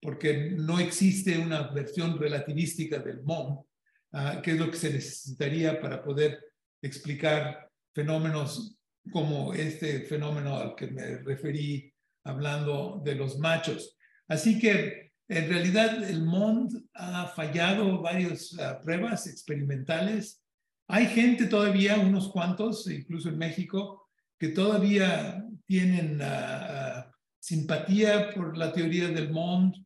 [0.00, 3.64] porque no existe una versión relativística del MOM,
[4.12, 6.38] ah, que es lo que se necesitaría para poder
[6.82, 8.76] explicar fenómenos
[9.10, 11.92] como este fenómeno al que me referí
[12.24, 13.96] hablando de los machos.
[14.28, 20.42] Así que en realidad el MOND ha fallado varias ah, pruebas experimentales.
[20.88, 27.04] Hay gente todavía, unos cuantos, incluso en México, que todavía tienen uh,
[27.40, 29.78] simpatía por la teoría del mundo,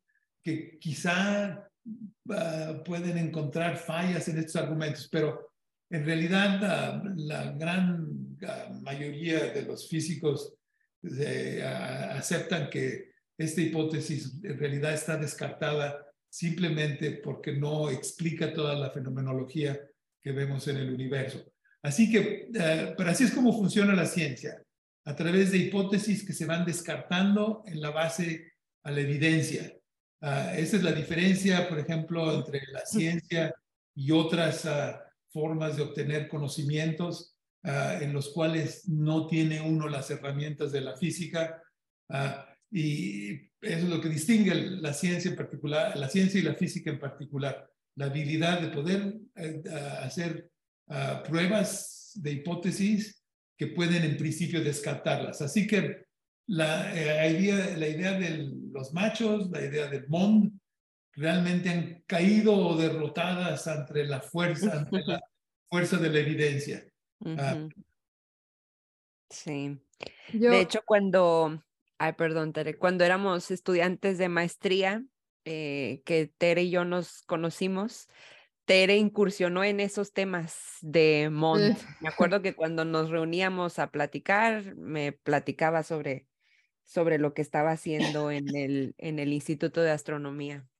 [0.43, 5.53] que quizá uh, pueden encontrar fallas en estos argumentos, pero
[5.91, 8.16] en realidad uh, la gran
[8.83, 10.55] mayoría de los físicos
[11.03, 18.91] eh, aceptan que esta hipótesis en realidad está descartada simplemente porque no explica toda la
[18.91, 19.79] fenomenología
[20.21, 21.45] que vemos en el universo.
[21.83, 24.61] Así que, eh, pero así es como funciona la ciencia,
[25.05, 29.73] a través de hipótesis que se van descartando en la base a la evidencia.
[30.21, 33.55] Ah, esa es la diferencia, por ejemplo, entre la ciencia
[33.95, 37.36] y otras ah, formas de obtener conocimientos
[37.67, 41.63] ah, en los cuales no tiene uno las herramientas de la física.
[42.71, 46.91] y eso es lo que distingue la ciencia en particular, la ciencia y la física
[46.91, 49.63] en particular, la habilidad de poder eh,
[50.01, 50.51] hacer
[51.27, 53.23] pruebas de hipótesis
[53.57, 55.41] que pueden en principio descartarlas.
[55.43, 56.07] Así que
[56.49, 60.53] la, eh, idea, la idea de los machos, la idea del MOND,
[61.15, 65.21] realmente han caído derrotadas ante la fuerza, ante la
[65.69, 66.87] fuerza de la evidencia.
[67.25, 67.69] Ah.
[69.31, 69.81] sí.
[70.33, 71.63] De hecho, cuando,
[71.99, 75.05] ay, perdón, Tere, cuando éramos estudiantes de maestría,
[75.45, 78.09] eh, que Tere y yo nos conocimos,
[78.67, 81.79] Tere incursionó en esos temas de Mont.
[82.01, 86.27] Me acuerdo que cuando nos reuníamos a platicar, me platicaba sobre,
[86.85, 90.67] sobre lo que estaba haciendo en el, en el Instituto de Astronomía.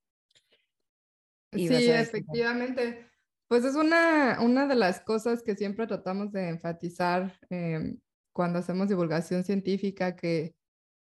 [1.53, 3.06] Sí, efectivamente.
[3.47, 7.99] Pues es una, una de las cosas que siempre tratamos de enfatizar em,
[8.33, 10.55] cuando hacemos divulgación científica, que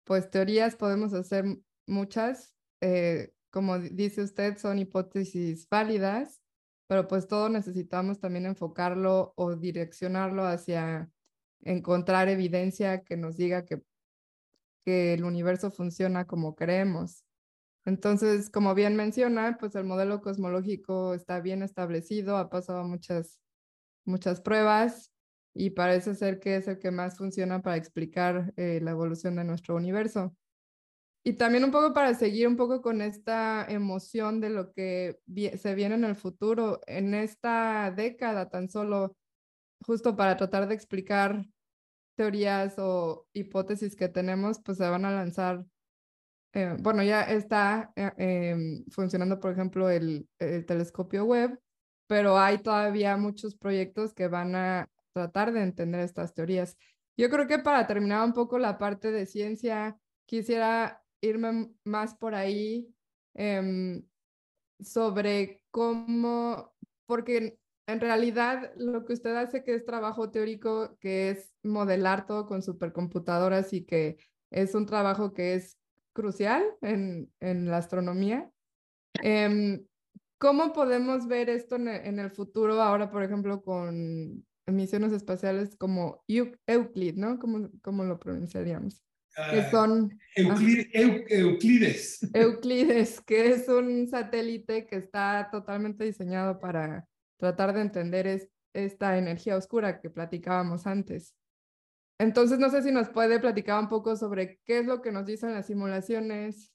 [0.03, 1.45] pues teorías podemos hacer
[1.87, 2.55] muchas.
[2.81, 6.41] Eh, como dice usted, son hipótesis válidas
[6.87, 11.09] pero pues todo necesitamos también enfocarlo o direccionarlo hacia
[11.61, 13.81] encontrar evidencia que nos diga que,
[14.83, 17.24] que el universo funciona como creemos.
[17.85, 23.39] Entonces, como bien menciona, pues el modelo cosmológico está bien establecido, ha pasado muchas,
[24.05, 25.11] muchas pruebas
[25.53, 29.43] y parece ser que es el que más funciona para explicar eh, la evolución de
[29.45, 30.35] nuestro universo.
[31.23, 35.19] Y también un poco para seguir un poco con esta emoción de lo que
[35.57, 39.15] se viene en el futuro, en esta década tan solo,
[39.81, 41.45] justo para tratar de explicar
[42.15, 45.65] teorías o hipótesis que tenemos, pues se van a lanzar,
[46.55, 51.59] eh, bueno, ya está eh, em, funcionando, por ejemplo, el, el telescopio web,
[52.07, 56.77] pero hay todavía muchos proyectos que van a tratar de entender estas teorías.
[57.17, 62.35] Yo creo que para terminar un poco la parte de ciencia, quisiera irme más por
[62.35, 62.87] ahí
[63.33, 64.05] em,
[64.79, 66.73] sobre cómo,
[67.05, 72.45] porque en realidad lo que usted hace que es trabajo teórico, que es modelar todo
[72.45, 74.17] con supercomputadoras y que
[74.51, 75.77] es un trabajo que es
[76.15, 78.49] crucial en, en la astronomía.
[79.21, 79.85] Em,
[80.39, 86.23] ¿Cómo podemos ver esto en, en, el futuro ahora, por ejemplo, con misiones espaciales como
[86.27, 87.37] Euclid, ¿no?
[87.39, 89.01] ¿Cómo, cómo lo pronunciaríamos?
[89.51, 92.19] que ah, son Euclid- Eu- Euclides.
[92.33, 97.05] Euclides, que es un satélite que está totalmente diseñado para
[97.37, 101.33] tratar de entender es- esta energía oscura que platicábamos antes.
[102.17, 105.25] Entonces, no sé si nos puede platicar un poco sobre qué es lo que nos
[105.25, 106.73] dicen las simulaciones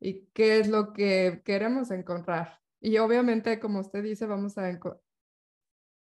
[0.00, 2.60] y qué es lo que queremos encontrar.
[2.80, 5.00] Y obviamente, como usted dice, vamos a, enco-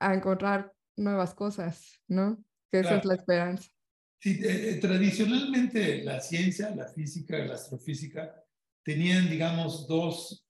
[0.00, 2.42] a encontrar nuevas cosas, ¿no?
[2.72, 3.70] Que esa es la esperanza.
[4.18, 8.44] Sí, eh, eh, tradicionalmente la ciencia, la física, la astrofísica
[8.82, 10.46] tenían, digamos, dos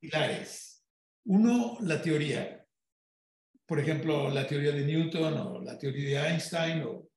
[0.00, 0.84] pilares.
[1.24, 2.66] Uno, la teoría.
[3.66, 7.08] Por ejemplo, la teoría de Newton o la teoría de Einstein o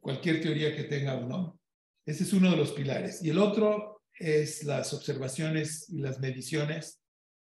[0.00, 1.58] cualquier teoría que tenga uno.
[2.06, 3.22] Ese es uno de los pilares.
[3.22, 7.00] Y el otro es las observaciones y las mediciones.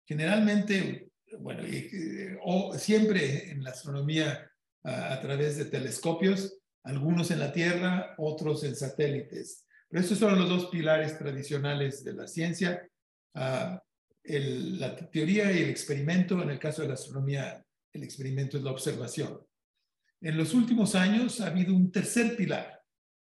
[0.06, 4.50] Generalmente, bueno, eh, o siempre en la astronomía
[4.84, 9.64] a- través de telescopios, algunos en la Tierra, otros en satélites.
[9.88, 12.86] Pero estos son los dos pilares tradicionales de la ciencia,
[13.34, 13.82] ah,
[14.24, 16.42] la teoría y el experimento.
[16.42, 19.40] En el caso de la astronomía, el experimento es la observación.
[20.20, 22.82] En los últimos años ha habido un tercer pilar,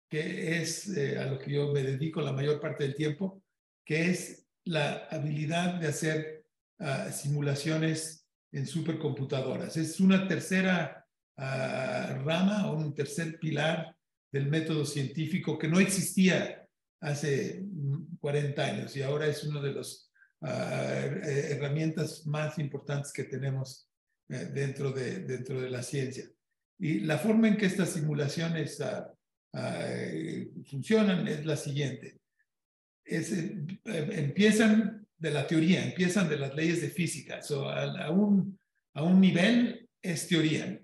[0.10, 3.44] que es eh, a lo que yo me dedico la mayor parte del tiempo,
[3.86, 6.46] que es la habilidad de hacer
[6.80, 9.78] ah, simulaciones en supercomputadoras.
[9.78, 13.96] Es una tercera ah, rama o un tercer pilar
[14.32, 16.68] del método científico que no existía
[17.00, 20.08] hace mm, 40 años y ahora es una de las
[20.44, 23.88] herramientas más importantes que tenemos
[24.28, 26.26] eh, dentro, de, dentro de la ciencia.
[26.82, 29.14] Y la forma en que estas simulaciones ah,
[29.54, 32.20] ah, eh, funcionan es la siguiente.
[33.06, 37.44] Es, eh, empiezan de la teoría, empiezan de las leyes de física.
[37.44, 38.60] So, a, a un,
[38.96, 40.82] a un nivel es teoría,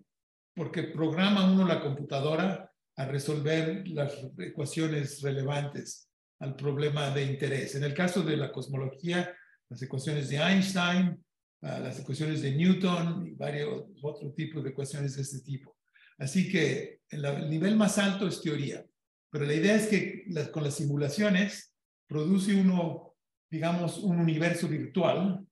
[0.56, 7.74] porque programa uno la computadora a resolver las ecuaciones relevantes al problema de interés.
[7.74, 9.36] En el caso de la cosmología,
[9.68, 11.26] las ecuaciones de Einstein,
[11.64, 15.77] ah, las ecuaciones de Newton y varios otros tipos de ecuaciones de este tipo.
[16.18, 18.86] Así que el, el nivel más alto es teoría,
[19.32, 21.74] pero la idea es que las- con las simulaciones
[22.08, 23.16] produce uno,
[23.52, 25.46] digamos, un universo virtual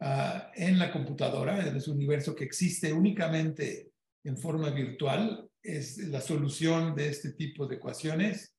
[0.00, 3.90] ah, en la computadora, es un universo que existe únicamente
[4.24, 8.54] en forma virtual, es la solución de este tipo de ecuaciones.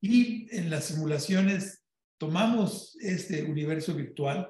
[0.00, 1.84] Y en las simulaciones
[2.18, 4.48] tomamos este universo virtual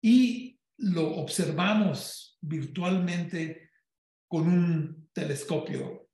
[0.00, 3.70] y lo observamos virtualmente
[4.28, 6.08] con un telescopio,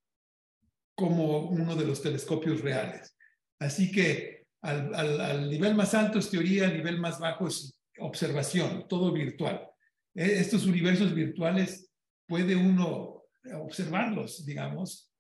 [0.97, 3.17] como uno de los telescopios reales.
[3.59, 9.13] Así que al, nivel más alto es teoría, al nivel más bajo es observación, todo
[9.13, 9.69] virtual.
[10.15, 11.91] Eh, Estos universos virtuales
[12.27, 13.25] puede uno
[13.57, 15.13] observarlos, digamos,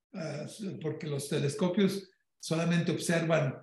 [0.80, 2.08] porque los telescopios
[2.40, 3.56] solamente observan,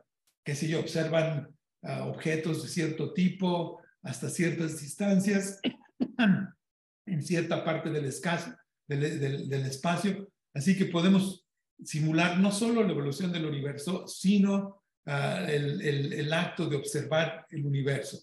[0.43, 1.47] qué sé yo, observan
[1.83, 5.59] ah, objetos de cierto tipo hasta ciertas distancias
[7.05, 8.53] en cierta parte del, escaso,
[8.97, 10.27] del, espacio.
[10.53, 11.45] Así que podemos
[11.83, 17.65] simular no solo la evolución del universo, sino ah, el, el- acto de observar el
[17.65, 18.19] universo.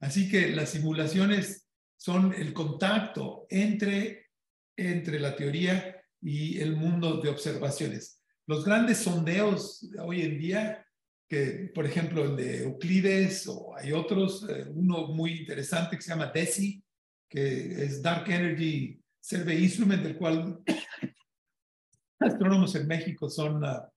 [0.00, 1.66] Así que las simulaciones
[1.96, 4.28] son el contacto entre,
[4.76, 8.22] entre la teoría y el mundo de observaciones.
[8.46, 10.86] Los grandes sondeos de hoy en día,
[11.28, 16.10] que por ejemplo el de Euclides o hay otros, eh, uno muy interesante que se
[16.10, 16.82] llama DESI,
[17.28, 18.99] que es Dark Energy
[19.30, 20.60] Survey Instrument, del cual
[22.18, 23.88] astrónomos en México son, ah,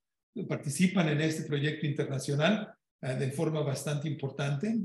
[0.48, 2.72] participan en este proyecto internacional
[3.02, 4.78] ah, de forma bastante importante.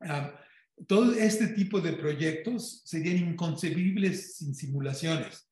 [0.00, 0.38] Ah,
[0.86, 5.48] todo este tipo de proyectos serían inconcebibles sin simulaciones,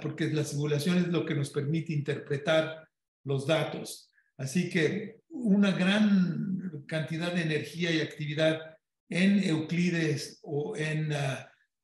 [0.00, 2.88] porque la simulación es lo que nos permite interpretar
[3.24, 4.08] los datos.
[4.38, 8.78] Así que una gran cantidad de energía y actividad
[9.10, 11.12] en Euclides o en,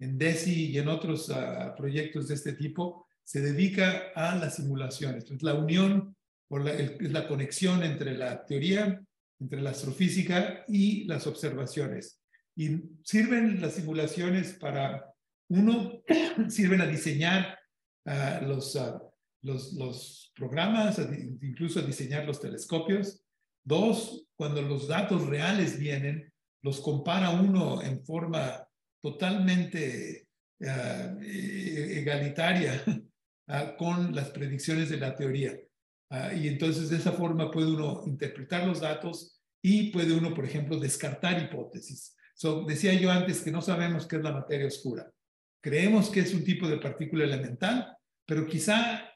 [0.02, 5.22] en DESI y en otros ah, proyectos de este tipo se dedica a las simulaciones.
[5.22, 6.16] Entonces, la unión
[6.48, 9.00] o la, conexión entre la teoría,
[9.38, 12.20] entre la astrofísica y las observaciones.
[12.56, 15.14] Y sirven las simulaciones para,
[15.48, 16.02] uno,
[16.48, 17.56] sirven a diseñar
[18.04, 19.00] ah, los, ah,
[19.42, 21.00] los, los programas,
[21.42, 23.22] incluso a diseñar los telescopios.
[23.62, 28.66] Dos, cuando los datos reales vienen, los compara uno en forma
[29.02, 30.28] totalmente
[30.60, 32.82] e- egalitaria
[33.48, 35.58] ah, con las predicciones de la teoría.
[36.10, 40.44] Ah, y entonces de esa forma puede uno interpretar los datos y puede uno, por
[40.44, 42.16] ejemplo, descartar hipótesis.
[42.34, 45.10] So, decía yo antes que no sabemos qué es la materia oscura.
[45.62, 47.96] Creemos que es un tipo de partícula elemental,
[48.26, 49.08] pero quizá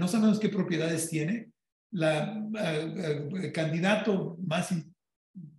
[0.00, 1.52] no sabemos qué propiedades tiene,
[1.92, 4.74] la, el candidato más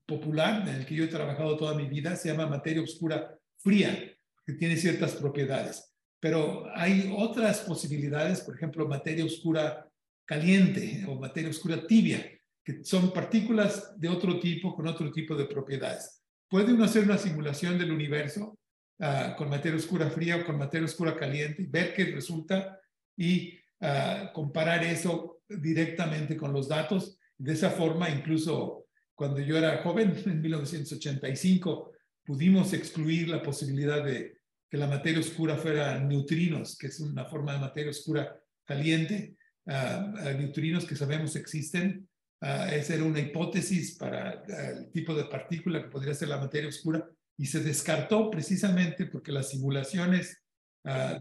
[0.06, 4.14] popular en el que yo he trabajado toda mi vida se llama materia oscura fría,
[4.45, 5.93] que tiene ciertas propiedades.
[6.20, 9.89] Pero hay otras posibilidades, por ejemplo, materia oscura
[10.26, 12.24] caliente o materia oscura tibia,
[12.64, 16.24] que son partículas de otro tipo con otro tipo de propiedades.
[16.49, 18.57] Puede uno hacer una simulación del universo
[18.99, 22.80] uh, con materia oscura fría o con materia oscura caliente, ver qué resulta
[23.18, 27.18] y uh, comparar eso directamente con los datos.
[27.38, 28.86] De esa forma, incluso
[29.16, 31.93] cuando yo era joven, en 1985,
[32.26, 34.38] pudimos excluir la posibilidad de
[34.70, 40.32] que la materia oscura fuera neutrinos, que es una forma de materia oscura caliente, uh,
[40.38, 42.08] neutrinos que sabemos existen.
[42.42, 46.70] Uh, esa era una hipótesis para el tipo de partícula que podría ser la materia
[46.70, 47.08] oscura
[47.38, 50.40] y se descartó precisamente porque las simulaciones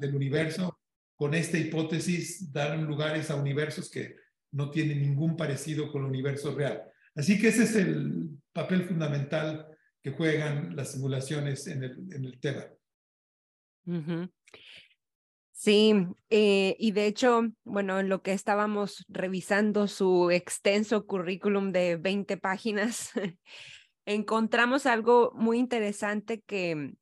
[0.01, 0.81] del universo
[1.15, 4.17] con esta hipótesis dan lugares a universos que
[4.51, 6.83] no tienen ningún parecido con el universo real.
[7.15, 9.69] Así que ese es el papel fundamental
[10.03, 12.67] que juegan las simulaciones en el, en el tema.
[15.53, 15.95] Sí,
[16.29, 22.37] eh, y de hecho, bueno, en lo que estábamos revisando su extenso currículum de 20
[22.37, 23.13] páginas,
[24.05, 26.95] encontramos algo muy interesante que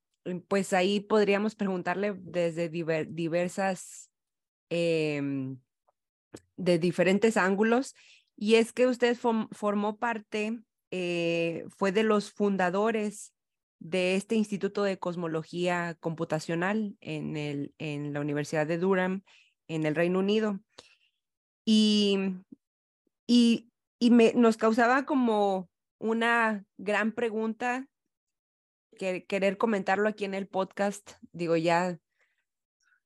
[0.49, 4.11] pues ahí podríamos preguntarle desde diversas,
[4.69, 5.59] em,
[6.57, 7.95] de diferentes ángulos,
[8.37, 10.59] y es que usted formó parte,
[10.91, 13.32] eh, fue de los fundadores
[13.78, 19.22] de este Instituto de Cosmología Computacional en, el, en la Universidad de Durham,
[19.68, 20.61] en el Reino Unido.
[21.64, 22.18] Y,
[23.26, 27.86] y, y me, nos causaba como una gran pregunta
[28.99, 31.12] que, querer comentarlo aquí en el podcast.
[31.32, 31.99] Digo, ya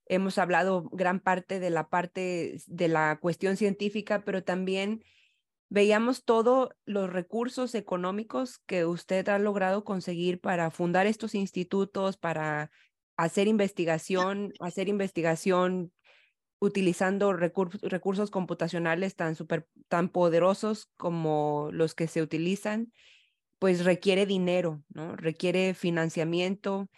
[0.06, 5.04] hemos hablado gran parte de la parte de la cuestión científica, pero también
[5.74, 12.70] veíamos todos los recursos económicos que usted ha logrado conseguir para fundar estos institutos, para
[13.16, 15.92] hacer investigación, hacer investigación
[16.60, 22.92] utilizando recursos computacionales tan super, tan poderosos como los que se utilizan,
[23.58, 25.16] pues requiere dinero, ¿no?
[25.16, 26.88] Requiere financiamiento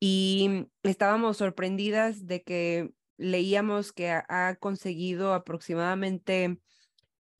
[0.00, 6.58] y estábamos sorprendidas de que leíamos que ha conseguido aproximadamente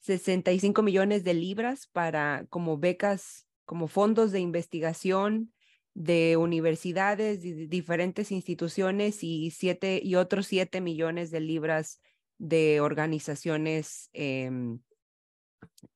[0.07, 5.53] 65 millones de libras para como becas, como fondos de investigación
[5.95, 12.01] de universidades y diferentes instituciones y siete y otros 7 millones de libras
[12.39, 14.79] de organizaciones em,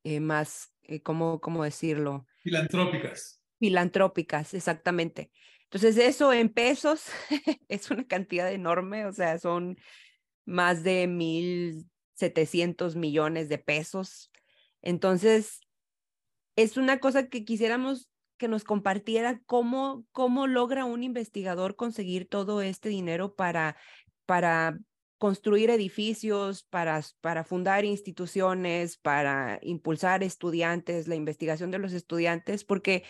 [0.03, 2.27] eh, más, eh, ¿cómo, ¿cómo decirlo?
[2.39, 3.41] Filantrópicas.
[3.61, 5.31] Filantrópicas, exactamente.
[5.65, 7.05] Entonces, eso en pesos
[7.69, 9.77] es una cantidad enorme, o sea, son
[10.47, 11.89] más de mil
[12.21, 14.31] 700 millones de pesos.
[14.83, 15.61] Entonces,
[16.57, 22.62] es una cosa que quisiéramos que nos compartiera cómo, cómo logra un investigador conseguir todo
[22.62, 23.77] este dinero para,
[24.25, 24.79] para
[25.18, 33.05] construir edificios, para, para fundar instituciones, para impulsar estudiantes, la investigación de los estudiantes, porque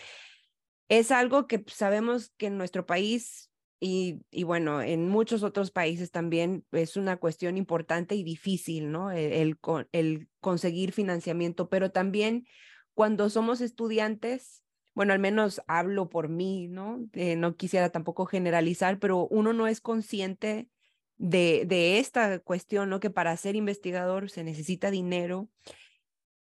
[0.89, 3.50] es algo que sabemos que en nuestro país
[3.81, 9.11] y, y, bueno, en muchos otros países también es una cuestión importante y difícil, ¿no?
[9.11, 9.59] E, el,
[9.93, 12.47] el, conseguir financiamiento, pero también
[12.93, 14.63] cuando somos estudiantes,
[14.95, 17.01] bueno, al menos hablo por mí, ¿no?
[17.15, 20.69] Eh, no quisiera tampoco generalizar, pero uno no es consciente
[21.17, 23.01] de, de esta cuestión, ¿no?
[23.01, 25.49] Que para ser investigador se necesita dinero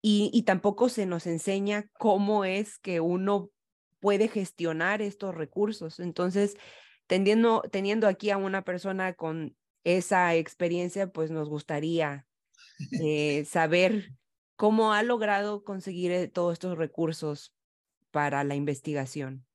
[0.01, 3.51] y, y tampoco se nos enseña cómo es que uno
[3.99, 5.99] puede gestionar estos recursos.
[5.99, 6.57] Entonces,
[7.07, 12.27] teniendo, teniendo aquí a una persona con esa experiencia, pues nos gustaría
[13.01, 14.13] eh, saber
[14.57, 17.55] cómo ha logrado conseguir eh, todos estos recursos
[18.11, 19.47] para la investigación.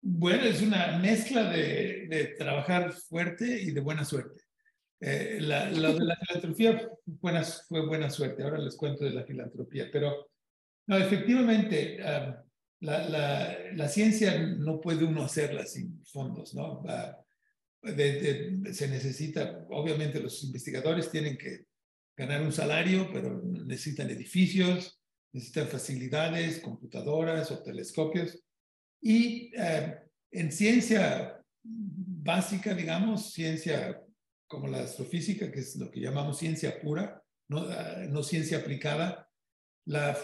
[0.00, 4.42] Bueno, es una mezcla de, de trabajar fuerte y de buena suerte.
[5.04, 9.88] Eh, la, de la filantropía buena, fue buena suerte, ahora les cuento de la filantropía,
[9.92, 10.30] pero
[10.86, 11.98] no, efectivamente,
[12.82, 16.82] la, la, la, ciencia no puede uno hacerla sin fondos, ¿no?
[17.84, 21.66] se necesita, obviamente los investigadores tienen que
[22.16, 25.00] ganar un salario, pero necesitan edificios,
[25.32, 28.38] necesitan facilidades, computadoras o telescopios.
[29.00, 29.98] Y eh,
[30.32, 34.00] en ciencia básica, digamos, ciencia
[34.48, 39.28] como la astrofísica, que es lo que llamamos ciencia pura, no, ah, no ciencia aplicada,
[39.86, 40.16] la,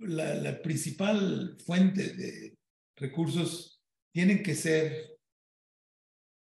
[0.00, 2.56] la, principal fuente de
[2.96, 3.82] recursos
[4.12, 5.18] tiene que ser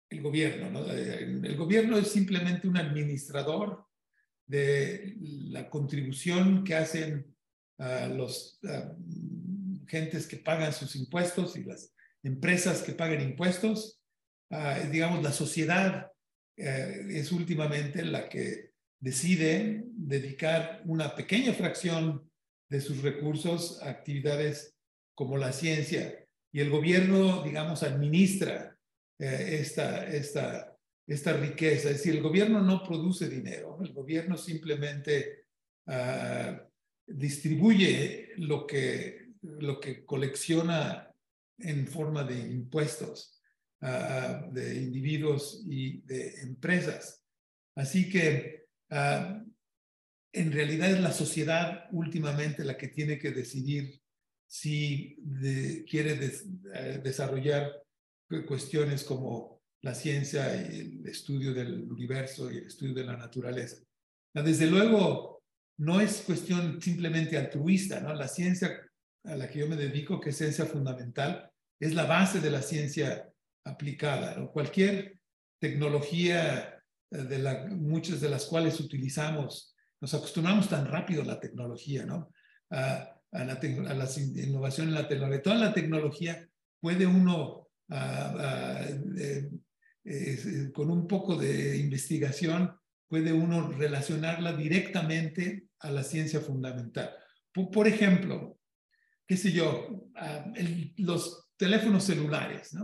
[0.10, 0.70] el gobierno.
[0.70, 0.92] ¿no?
[0.92, 3.86] El gobierno es simplemente un administrador
[4.46, 7.36] de la contribución que hacen
[7.78, 8.60] los
[9.88, 11.94] gentes que pagan sus impuestos y las
[12.24, 14.02] empresas que pagan impuestos.
[14.92, 16.12] digamos, la sociedad
[16.58, 22.30] eh, es últimamente la que decide dedicar una pequeña fracción
[22.70, 24.76] de sus recursos a actividades
[25.14, 28.78] como la ciencia y el gobierno, digamos, administra
[29.20, 31.90] eh, esta, esta, esta riqueza.
[31.90, 35.46] Es decir, el gobierno no produce dinero, el gobierno simplemente
[35.88, 36.62] ah,
[37.06, 41.14] distribuye lo que, lo que colecciona
[41.60, 43.42] en forma de impuestos
[43.82, 47.24] ah, de individuos y de empresas.
[47.76, 49.44] Así que ah,
[50.36, 54.02] en realidad es la sociedad últimamente la que tiene que decidir
[54.48, 55.18] si
[55.90, 56.20] quiere
[56.74, 57.72] eh, desarrollar
[58.46, 63.78] cuestiones como la ciencia y el estudio del universo y el estudio de la naturaleza.
[64.34, 65.44] Desde luego,
[65.78, 68.14] no es cuestión simplemente altruista, ¿no?
[68.14, 68.82] La ciencia
[69.24, 72.62] a la que yo me dedico, que es ciencia fundamental, es la base de la
[72.62, 73.30] ciencia
[73.66, 74.36] aplicada.
[74.36, 74.52] ¿no?
[74.52, 75.20] Cualquier
[75.60, 76.82] tecnología,
[77.12, 79.75] eh, de la, muchas de las cuales utilizamos,
[80.06, 82.32] nos acostumbramos tan rápido a la tecnología, ¿no?
[82.70, 83.60] A, a la,
[84.36, 85.42] innovación en la tecnología.
[85.42, 86.48] Toda la tecnología
[86.80, 87.70] puede uno,
[90.06, 92.72] eh, con un poco de investigación,
[93.08, 97.10] puede uno relacionarla directamente a la ciencia fundamental.
[97.52, 98.60] Por, ejemplo,
[99.26, 100.08] qué sé yo,
[100.98, 102.78] los teléfonos celulares.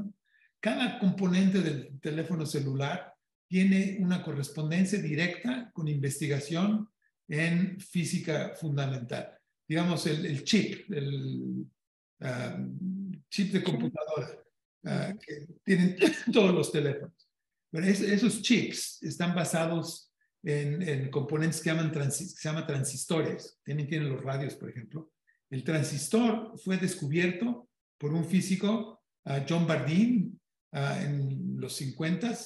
[0.60, 3.14] Cada componente del teléfono celular
[3.48, 6.91] tiene una correspondencia directa con investigación
[7.32, 11.66] en física fundamental digamos, el, chip, el
[12.20, 12.58] ah,
[13.30, 14.44] chip de computadora
[14.84, 15.96] ah, que tienen
[16.34, 17.30] todos los teléfonos.
[17.72, 20.12] Pero esos chips están basados
[20.44, 23.60] en, componentes que, llaman se llaman transistores.
[23.64, 25.14] También tienen los radios, por ejemplo.
[25.50, 30.38] El transistor fue descubierto por un físico, ah, John Bardeen,
[30.74, 32.38] en los 50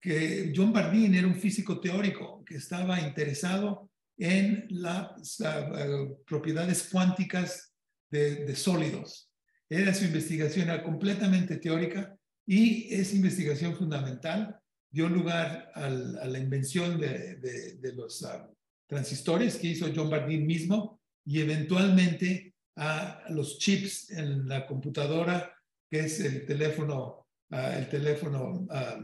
[0.00, 3.88] que John Bardeen era un físico teórico que estaba interesado
[4.18, 7.72] en las eh, propiedades cuánticas
[8.10, 9.30] de, sólidos.
[9.68, 14.58] Era su investigación era completamente teórica y esa investigación fundamental
[14.90, 18.48] dio lugar a la invención de, los ah,
[18.86, 25.52] transistores que hizo John Bardeen mismo y eventualmente a los chips en la computadora
[25.90, 29.00] que es el teléfono, ah, el teléfono ah,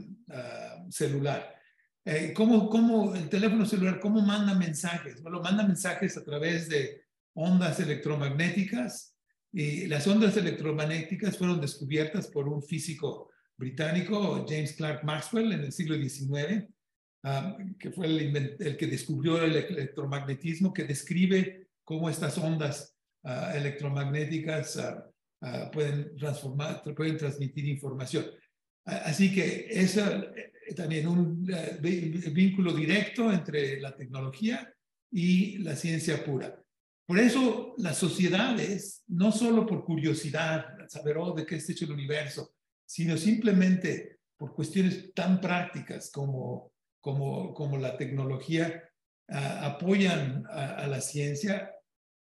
[0.89, 1.62] celular.
[2.05, 5.23] Eh, ¿cómo, ¿cómo, el teléfono celular, cómo manda mensajes?
[5.23, 7.03] Bueno, manda mensajes a través de
[7.35, 9.17] ondas electromagnéticas
[9.53, 15.73] y las ondas electromagnéticas fueron descubiertas por un físico británico, James Clerk Maxwell, en el
[15.73, 16.65] siglo XIX,
[17.23, 23.53] ah, que fue el, el, que descubrió el electromagnetismo, que describe cómo estas ondas ah,
[23.55, 28.27] electromagnéticas ah, pueden transformar, pueden transmitir información.
[28.85, 30.25] Así que esa
[30.77, 31.79] también un eh,
[32.33, 34.73] vínculo directo entre la tecnología
[35.11, 36.59] y la ciencia pura.
[37.07, 41.93] Por eso las sociedades, no solo por curiosidad, saber oh, de qué está hecho el
[41.93, 42.55] universo,
[42.87, 48.89] sino simplemente por cuestiones tan prácticas como, como, como la tecnología,
[49.29, 51.71] apoyan a, la ciencia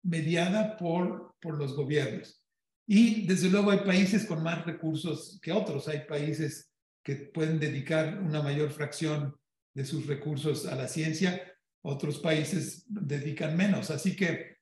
[0.03, 2.43] mediada por, por los gobiernos.
[2.87, 6.71] Y desde luego hay países con más recursos que otros, hay países
[7.07, 9.37] que pueden dedicar una mayor fracción
[9.73, 11.41] de sus recursos a la ciencia,
[11.85, 13.93] otros países dedican menos.
[13.93, 14.57] Así que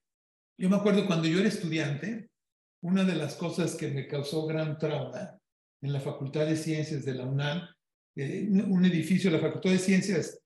[0.59, 2.29] yo me acuerdo cuando yo era estudiante,
[2.83, 5.39] una de las cosas que me causó gran trauma
[5.81, 7.67] en la Facultad de Ciencias de la UNAM,
[8.15, 10.39] eh, un edificio, la Facultad de Ciencias,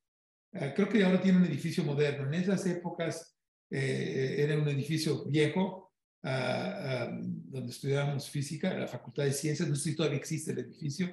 [0.53, 2.29] eh, creo que ahora tiene un edificio moderno.
[2.29, 3.37] En esas épocas
[3.73, 5.93] eh, era un edificio viejo,
[6.23, 10.61] ah, ah, donde estudiábamos física, la Facultad de Ciencias, no sé si todavía existe el
[10.61, 11.13] edificio,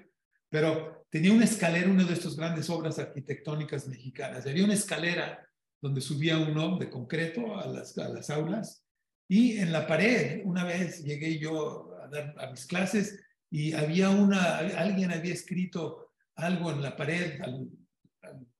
[0.55, 4.47] pero tenía una escalera, una de estas grandes obras arquitectónicas mexicanas.
[4.47, 5.45] Había una escalera
[5.81, 8.85] donde subía uno de concreto a las, a las aulas
[9.27, 13.19] y en la pared, una vez llegué yo a dar a mis clases
[13.51, 17.67] y había una, alguien había escrito algo en la pared al,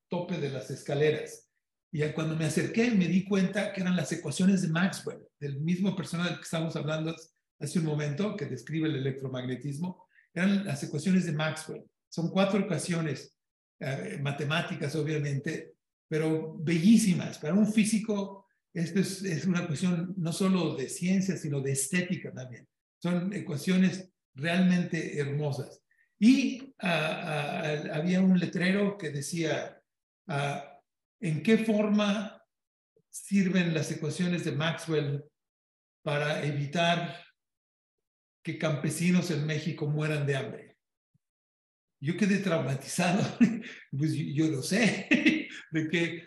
[0.09, 1.49] tope de las escaleras.
[1.93, 5.95] Y cuando me acerqué me di cuenta que eran las ecuaciones de Maxwell, del mismo
[5.95, 7.15] personal que estamos hablando
[7.57, 10.04] hace un momento, que describe el electromagnetismo
[10.35, 11.83] eran las ecuaciones de Maxwell.
[12.09, 13.35] Son cuatro ecuaciones
[13.79, 15.75] eh, matemáticas, obviamente,
[16.07, 17.39] pero bellísimas.
[17.39, 22.67] Para un físico, esto es, una cuestión no solo de ciencia, sino de estética también.
[23.01, 25.81] Son ecuaciones realmente hermosas.
[26.19, 29.81] Y ah, ah, había un letrero que decía,
[30.27, 30.79] ah,
[31.21, 32.41] ¿en qué forma
[33.09, 35.23] sirven las ecuaciones de Maxwell
[36.03, 37.24] para evitar
[38.45, 40.77] que campesinos en México mueran de hambre?
[41.99, 43.23] Yo quedé traumatizado,
[43.97, 45.09] pues yo, lo sé,
[45.71, 46.23] de que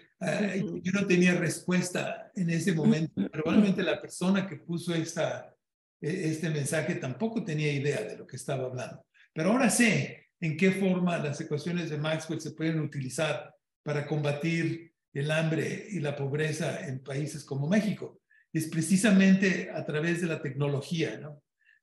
[0.83, 3.31] yo no tenía respuesta en ese momento.
[3.31, 5.55] Probablemente la persona que puso esta,
[6.01, 9.07] e, este mensaje tampoco tenía idea de lo que estaba hablando.
[9.33, 13.55] Pero ahora sé en qué forma las ecuaciones de Maxwell se pueden utilizar
[13.85, 18.21] para combatir el hambre y la pobreza en países como México.
[18.53, 21.41] Es precisamente a través de la tecnología, ¿no?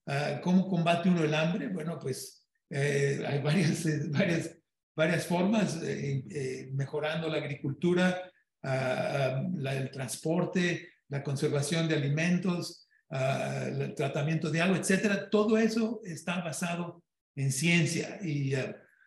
[0.08, 1.68] Ah, ¿Cómo combate uno el hambre?
[1.70, 4.58] Bueno, pues eh, hay varias, eh, varias,
[4.95, 8.32] varias formas, eh, mejorando la agricultura,
[8.64, 15.30] ah, ah, el transporte, la conservación de alimentos, el tratamiento de agua, etcétera.
[15.30, 17.03] Todo eso está basado
[17.36, 18.20] en ciencia.
[18.24, 18.53] Y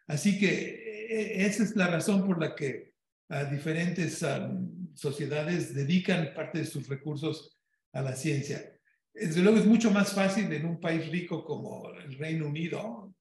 [0.07, 2.93] así que esa es la razón por la que
[3.51, 4.25] diferentes
[4.95, 7.59] sociedades dedican parte de sus recursos
[7.93, 8.78] a la ciencia.
[9.21, 13.15] Desde luego es mucho más fácil en un país rico como el Reino Unido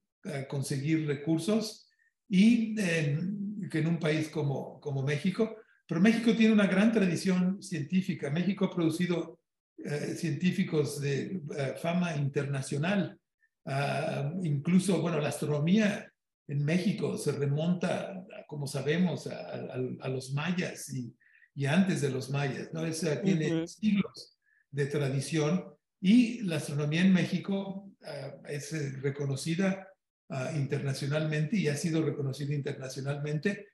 [0.48, 1.88] conseguir recursos
[2.28, 5.56] y que en un país como, como México.
[5.86, 8.30] Pero México tiene una gran tradición científica.
[8.30, 9.40] México ha producido
[9.78, 13.18] eh, científicos de eh, fama internacional.
[13.64, 16.12] Ah, incluso, bueno, la astronomía
[16.46, 21.14] en México se remonta, como sabemos, a, los mayas y,
[21.54, 22.84] y, antes de los mayas, ¿no?
[22.84, 24.38] Esa tiene siglos
[24.70, 25.64] de tradición
[26.00, 29.88] y la astronomía en México ah, es eh, reconocida
[30.30, 33.68] ah, internacionalmente y ha sido reconocida internacionalmente.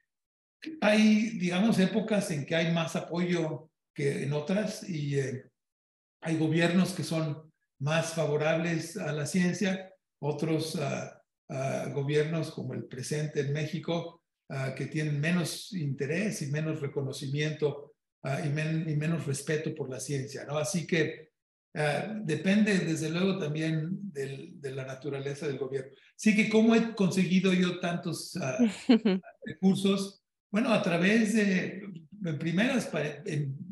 [0.81, 5.45] Hay, digamos, épocas en que hay más apoyo que en otras y eh,
[6.23, 13.41] hay gobiernos que son más favorables a la ciencia, otros uh, gobiernos como el presente
[13.41, 14.23] en México
[14.77, 17.95] que tienen menos interés y menos reconocimiento
[18.25, 20.57] y, y, menos respeto por la ciencia, ¿no?
[20.57, 21.34] Así que
[21.77, 25.91] Ah, depende, desde luego, también del, de la naturaleza del gobierno.
[26.17, 28.59] Así que, ¿cómo he conseguido yo tantos ah,
[29.45, 30.23] recursos?
[30.53, 31.83] Bueno, a través de,
[32.25, 33.23] en primeras, para,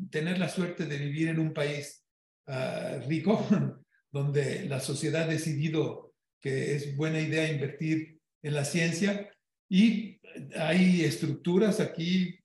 [0.09, 2.03] tener la suerte de vivir en un país
[2.47, 3.47] uh, rico,
[4.11, 9.31] donde la sociedad ha decidido que es buena idea invertir en la ciencia
[9.69, 10.19] y
[10.57, 12.37] hay estructuras aquí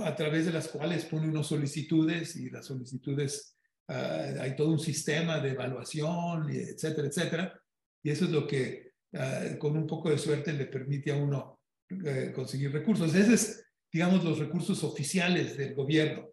[0.00, 3.53] a través de las cuales pone uno solicitudes y las solicitudes
[3.88, 7.62] Ah, hay todo un sistema de evaluación, etcétera, etcétera.
[8.02, 11.60] Y eso es lo que ah, con un poco de suerte le permite a uno
[12.04, 13.14] eh, conseguir recursos.
[13.14, 16.30] Esos es, digamos, los recursos oficiales del gobierno.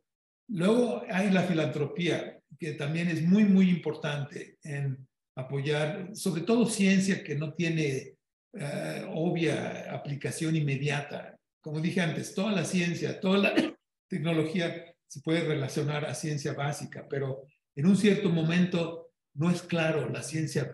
[0.49, 7.23] Luego hay la filantropía, que también es muy, muy importante en apoyar, sobre todo ciencia
[7.23, 8.15] que no tiene
[8.53, 11.37] eh, obvia aplicación inmediata.
[11.61, 13.75] Como dije antes, toda la ciencia, toda la
[14.09, 17.43] tecnología se puede relacionar a ciencia básica, pero
[17.75, 20.73] en un cierto momento no es claro la ciencia,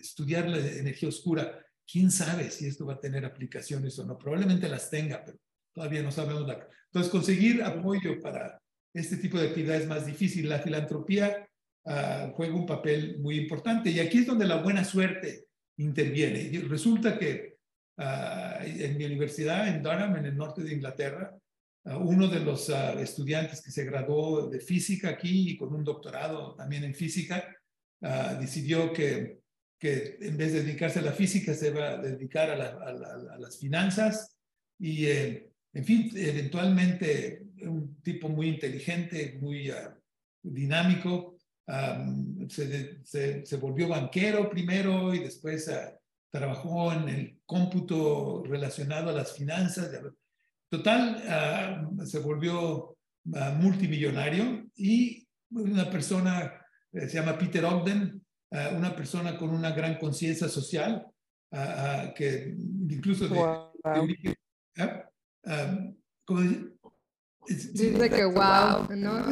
[0.00, 4.16] estudiar la energía oscura, quién sabe si esto va a tener aplicaciones o no.
[4.16, 5.36] Probablemente las tenga, pero
[5.74, 6.46] todavía no sabemos.
[6.46, 6.66] La...
[6.86, 8.58] Entonces, conseguir apoyo para
[8.94, 10.48] este tipo de actividades es más difícil.
[10.48, 11.46] La filantropía
[11.84, 16.58] uh, juega un papel muy importante y aquí es donde la buena suerte interviene.
[16.68, 17.58] Resulta que
[17.98, 21.36] uh, en mi universidad, en Durham, en el norte de Inglaterra,
[21.84, 26.54] uno de los ah, estudiantes que se graduó de física aquí y con un doctorado
[26.54, 27.46] también en física,
[28.02, 29.40] ah, decidió que,
[29.78, 34.36] que en vez de dedicarse a la física se va a dedicar a, las finanzas
[34.78, 39.94] y, eh, en fin, eventualmente un tipo muy inteligente, muy ah,
[40.42, 41.38] dinámico,
[42.48, 45.70] se, se, volvió banquero primero y después
[46.30, 49.90] trabajó en el cómputo relacionado a las finanzas.
[50.76, 52.96] Total, ah, se volvió
[53.32, 56.52] ah, multimillonario y una persona,
[56.92, 58.20] eh, se llama Peter Ogden,
[58.50, 61.06] ah, una persona con una gran conciencia social,
[62.16, 62.56] que
[62.90, 63.38] incluso de,
[63.84, 64.34] origen,
[66.24, 66.72] ¿cómo dice?
[67.72, 69.24] Dice que wow, ¿no?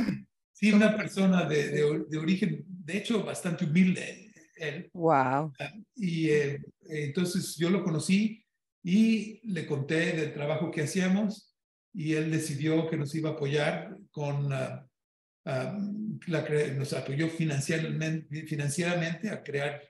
[0.52, 1.72] Sí, una persona de,
[2.08, 4.30] de, origen, de hecho, bastante humilde.
[4.54, 4.88] Él.
[4.92, 5.52] Wow.
[5.96, 8.41] Y eh, entonces yo lo conocí
[8.82, 11.54] y le conté del trabajo que hacíamos
[11.94, 14.88] y él decidió que nos iba a apoyar con, ah,
[15.44, 19.82] la, nos apoyó financieramente, financieramente a crear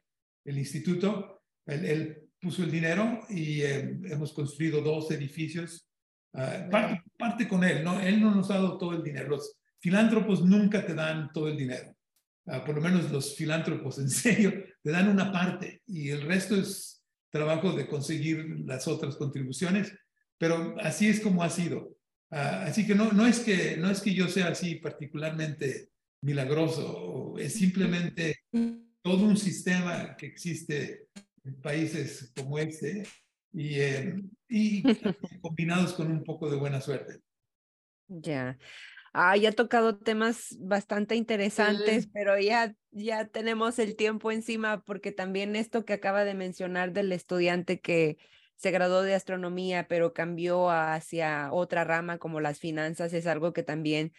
[0.45, 1.43] el instituto.
[1.67, 5.89] Él, puso el dinero y eh, hemos construido dos edificios.
[6.35, 8.01] Ah, parte, parte, con él, ¿no?
[8.01, 9.29] Él no nos ha dado todo el dinero.
[9.29, 11.95] Los filántropos nunca te dan todo el dinero.
[12.45, 17.02] por lo menos los filántropos en serio te dan una parte y el resto es
[17.33, 19.93] trabajo de conseguir las otras contribuciones,
[20.39, 21.97] pero así es como ha sido.
[22.31, 25.89] Ah, así que no, no, es que no es que yo sea así particularmente
[26.23, 28.41] milagroso, es simplemente
[29.03, 31.09] todo un sistema que existe
[31.45, 33.03] en países como este
[33.53, 34.83] y, eh, y
[35.41, 37.21] combinados con un poco de buena suerte.
[38.09, 38.59] Ya.
[39.15, 45.13] Ah, ya ha tocado temas bastante interesantes, pero ya, ya tenemos el tiempo encima porque
[45.13, 48.17] también esto que acaba de mencionar del estudiante que
[48.57, 53.63] se graduó de astronomía, pero cambió hacia otra rama como las finanzas, es algo que
[53.63, 54.13] también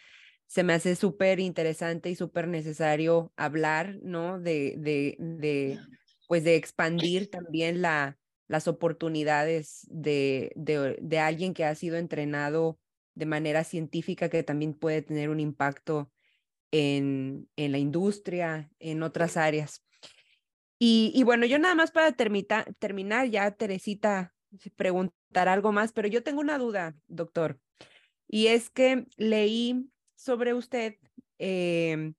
[0.46, 4.38] se me hace súper interesante y súper necesario hablar, ¿no?
[4.40, 5.82] De, de, de,
[6.28, 12.78] pues de expandir también la, las oportunidades de, de, de alguien que ha sido entrenado
[13.14, 16.10] de manera científica, que también puede tener un impacto
[16.70, 19.84] en, en la industria, en otras áreas.
[20.78, 24.34] Y, y, bueno, yo nada más para terminar, ya Teresita
[24.76, 27.58] preguntar algo más, pero yo tengo una duda, doctor,
[28.28, 30.96] y es que leí sobre usted
[31.38, 32.12] eh,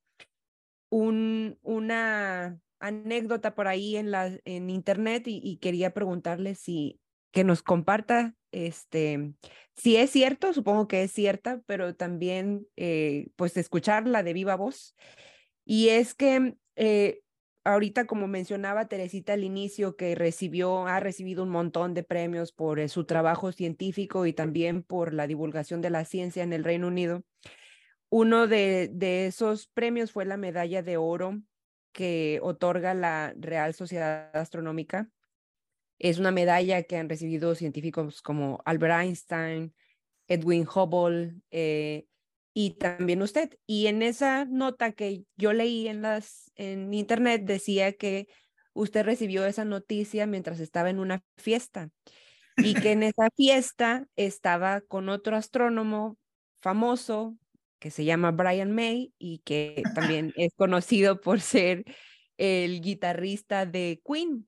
[0.90, 7.00] un, una anécdota por ahí en, la, en internet y, quería preguntarle si
[7.32, 9.34] que nos comparta este
[9.76, 14.96] si es cierto, supongo que es cierta, pero también eh, pues escucharla de viva voz.
[15.66, 17.22] Y es que eh,
[17.66, 22.80] ahorita, como mencionaba Teresita al inicio, que recibió, ha recibido un montón de premios por
[22.80, 26.88] eh, su trabajo científico y también por la divulgación de la ciencia en el Reino
[26.88, 27.24] Unido.
[28.10, 31.42] Uno de, de esos premios fue la medalla de oro
[31.92, 35.10] que otorga la Real Sociedad Astronómica.
[36.00, 39.74] Es una medalla que han recibido científicos como Albert Einstein,
[40.28, 42.06] Edwin Hubble eh,
[42.54, 43.58] y también usted.
[43.66, 48.28] Y en esa nota que yo leí en, las, en internet decía que
[48.74, 51.90] usted recibió esa noticia mientras estaba en una fiesta
[52.58, 56.18] y que en esa fiesta estaba con otro astrónomo
[56.62, 57.38] famoso
[57.80, 61.84] que se llama Brian May y que también es conocido por ser
[62.38, 64.48] el guitarrista de Queen.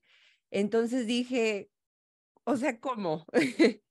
[0.51, 1.69] Entonces dije,
[2.43, 3.25] o sea, ¿cómo?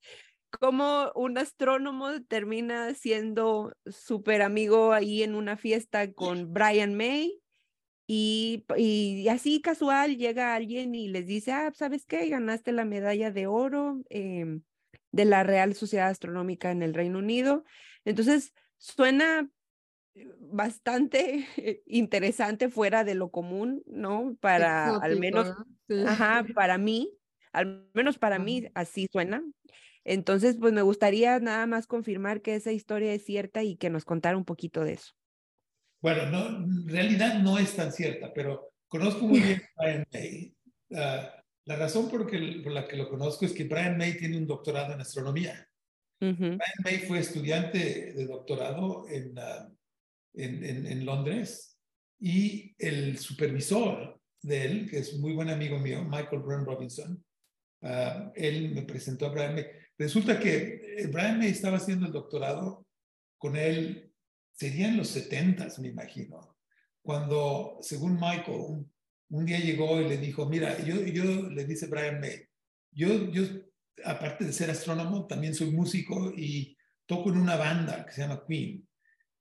[0.61, 7.43] ¿Cómo un astrónomo termina siendo súper amigo ahí en una fiesta con Brian May?
[8.09, 12.29] Y, así casual llega alguien y les dice, ah, ¿sabes qué?
[12.29, 14.63] Ganaste la medalla de oro em,
[15.11, 17.65] de la Real Sociedad Astronómica en el Reino Unido.
[18.05, 19.51] Entonces, suena
[20.41, 21.47] bastante
[21.87, 24.37] interesante fuera de lo común, ¿no?
[24.41, 25.53] Para al menos,
[26.07, 27.12] ajá, para mí,
[27.53, 29.43] al menos para mí así suena.
[30.05, 34.05] Entonces, pues me gustaría nada más confirmar que esa historia es cierta y que nos
[34.05, 35.12] contara un poquito de eso.
[36.01, 40.55] Bueno, no, en realidad no es tan cierta, pero conozco muy bien a Brian May.
[40.95, 44.47] Ah, la razón por, por la que lo conozco es que Brian May tiene un
[44.47, 45.69] doctorado en astronomía.
[46.21, 49.07] Brian May fue estudiante de doctorado
[49.39, 49.69] ah,
[50.37, 51.78] en, en, en, Londres
[52.18, 57.24] y el supervisor de él, que es muy buen amigo mío, Michael Brown Robinson,
[57.82, 59.66] ah, él me presentó a Brian May.
[59.99, 62.87] Resulta que eh, Brian May estaba haciendo el doctorado
[63.39, 64.12] con él,
[64.53, 66.57] serían los 70, me imagino,
[67.03, 68.93] cuando, según Michael, un,
[69.30, 72.47] un, día llegó y le dijo, mira, yo, yo le dice Brian May,
[72.93, 73.43] yo, yo
[74.05, 76.76] aparte de ser astrónomo, también soy músico y
[77.07, 78.87] toco en una banda que se llama Queen.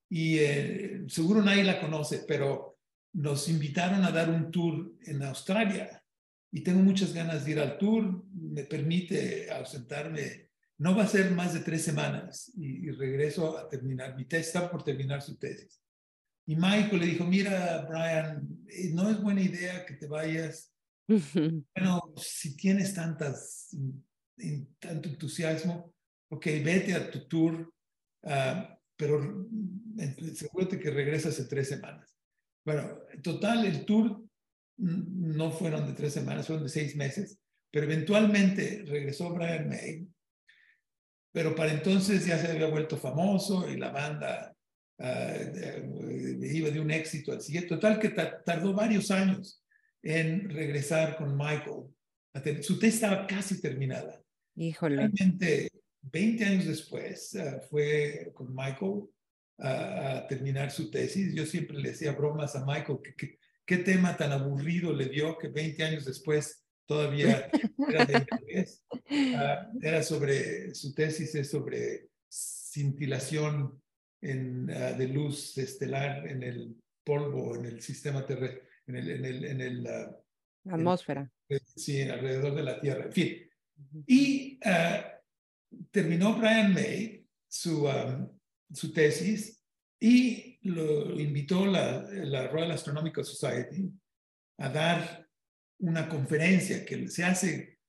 [0.09, 2.77] Y eh, seguro nadie la conoce, pero
[3.13, 6.03] nos invitaron a dar un tour en Australia
[6.51, 8.23] y tengo muchas ganas de ir al tour.
[8.33, 10.49] Me permite ausentarme.
[10.77, 14.15] No va a ser más de tres semanas y, regreso a terminar.
[14.15, 15.81] Mi tesis está por terminar su tesis.
[16.45, 20.71] Y Michael le dijo, mira, Brian, eh, no es buena idea que te vayas.
[21.07, 23.75] bueno, si tienes tantas
[24.37, 25.93] en tanto entusiasmo,
[26.29, 27.73] ok, vete a tu tour,
[28.23, 29.47] uh, pero
[30.31, 32.17] asegúrate que regresas en tres semanas.
[32.65, 34.23] Bueno, en total el tour
[34.77, 37.39] no fueron de tres semanas, fueron de seis meses,
[37.71, 40.07] pero eventualmente regresó Brian May,
[41.31, 44.55] pero para entonces ya se había vuelto famoso y la banda
[44.99, 47.69] uh, iba de un éxito al siguiente.
[47.69, 49.61] Total que tardó varios años
[50.01, 51.83] en regresar con Michael.
[52.61, 54.21] Su tesis estaba casi terminada.
[54.55, 54.95] Híjole.
[54.95, 55.69] Realmente,
[56.11, 59.03] 20 años después, ah, fue con Michael
[59.57, 61.33] a terminar su tesis.
[61.33, 65.47] Yo siempre le decía bromas a Michael que, qué tema tan aburrido le dio que
[65.47, 67.49] 20 años después todavía
[67.89, 68.67] era de
[69.09, 73.81] uh, era sobre, su tesis es sobre cintilación
[74.21, 79.09] en, ah, de luz estelar en el polvo, en el sistema terrestre, en el...
[79.09, 79.87] En el, en el
[80.67, 81.31] atmósfera.
[81.75, 83.05] sí, alrededor de la Tierra.
[83.05, 83.49] En fin,
[84.07, 85.14] y uh,
[85.91, 88.30] terminó Brian May, su, um,
[88.73, 89.63] su tesis
[89.99, 93.91] y lo invitó la, la Royal Astronomical Society
[94.57, 95.28] a dar
[95.80, 97.80] una conferencia que se hace,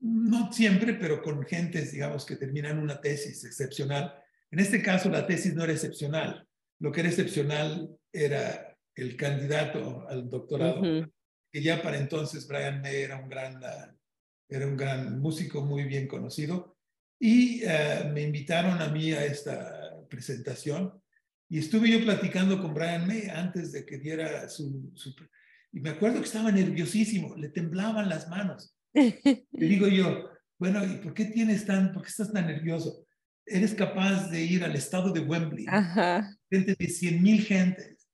[0.00, 4.14] no siempre, pero con gentes, digamos, que terminan una tesis excepcional.
[4.50, 6.46] En este caso, la tesis no era excepcional.
[6.80, 10.82] Lo que era excepcional era el candidato al doctorado,
[11.52, 13.60] que ya para entonces Brian May era un gran,
[14.48, 16.76] era un gran músico muy bien conocido.
[17.20, 20.92] Y eh, me invitaron a mí a esta presentación
[21.48, 25.14] y estuve yo platicando con Brian May antes de que diera su, su
[25.72, 28.74] y me acuerdo que estaba nerviosísimo, le temblaban las manos.
[28.92, 33.06] Le digo yo, bueno, ¿y por qué tienes tan, por qué estás tan nervioso?
[33.46, 35.66] Eres capaz de ir al estado de Wembley,
[36.48, 38.08] frente de 100 mil gentes,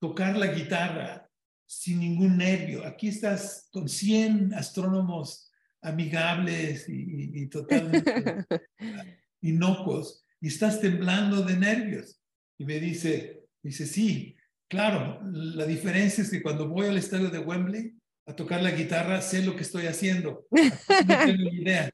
[0.00, 1.28] tocar la guitarra
[1.66, 2.84] sin ningún nervio.
[2.86, 5.51] Aquí estás con 100 astrónomos
[5.82, 8.46] amigables y, y totalmente
[9.42, 12.20] inocuos y estás temblando de nervios.
[12.58, 14.36] Y me dice, dice, sí,
[14.72, 17.92] Claro, la diferencia es que cuando voy al estadio de Wembley
[18.24, 20.46] a tocar la guitarra, sé lo que estoy haciendo.
[20.50, 21.90] No tengo idea.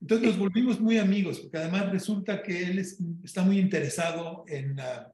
[0.00, 2.78] Entonces nos volvimos muy amigos, porque además resulta que él
[3.24, 5.10] está muy interesado en, ah,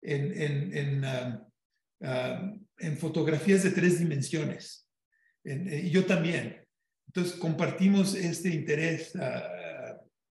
[0.00, 1.46] en, ah,
[2.00, 4.88] ah, en, fotografías de tres dimensiones.
[5.44, 6.57] Eh, y yo también.
[7.08, 9.12] Entonces compartimos este interés,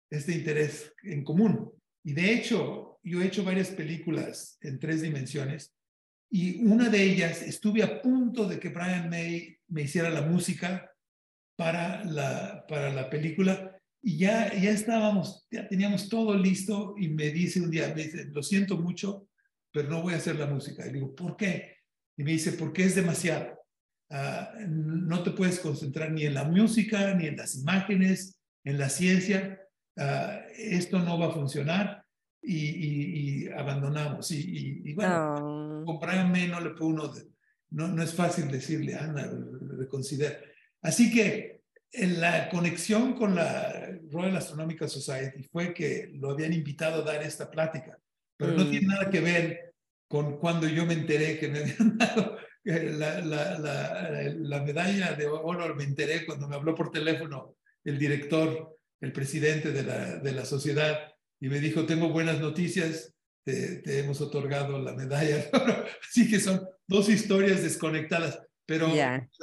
[0.09, 1.71] este interés en común.
[2.03, 5.73] Y de hecho, yo he hecho varias películas en tres dimensiones
[6.33, 10.89] y una de ellas estuve a punto de que Brian May me hiciera la música
[11.57, 17.29] para la, para la película y ya, ya estábamos, ya teníamos todo listo y me
[17.31, 19.27] dice un día, me dice, lo siento mucho,
[19.71, 20.87] pero no voy a hacer la música.
[20.87, 21.77] Y digo, ¿por qué?
[22.17, 23.60] Y me dice, porque es demasiado.
[24.13, 28.89] Ah, no te puedes concentrar ni en la música, ni en las imágenes, en la
[28.89, 29.57] ciencia.
[29.95, 32.03] Uh, esto no va a funcionar
[32.41, 34.29] y, abandonamos.
[34.31, 37.13] Y, bueno, con Brian May no le puedo uno,
[37.69, 39.31] no, no es fácil decirle, Ana,
[39.77, 40.37] reconsidera.
[40.81, 41.61] Así que
[41.93, 47.23] en la conexión con la Royal Astronomical Society fue que lo habían invitado a dar
[47.23, 47.97] esta plática,
[48.35, 48.89] pero no tiene mm.
[48.89, 49.73] nada que ver
[50.09, 55.27] con cuando yo me enteré que me habían dado la, la, la, la medalla de
[55.27, 60.31] oro, me enteré cuando me habló por teléfono el director, el presidente de la, de
[60.31, 65.49] la sociedad, y me dijo, tengo buenas noticias, te, hemos otorgado la medalla.
[66.07, 68.87] Así que son dos historias desconectadas, pero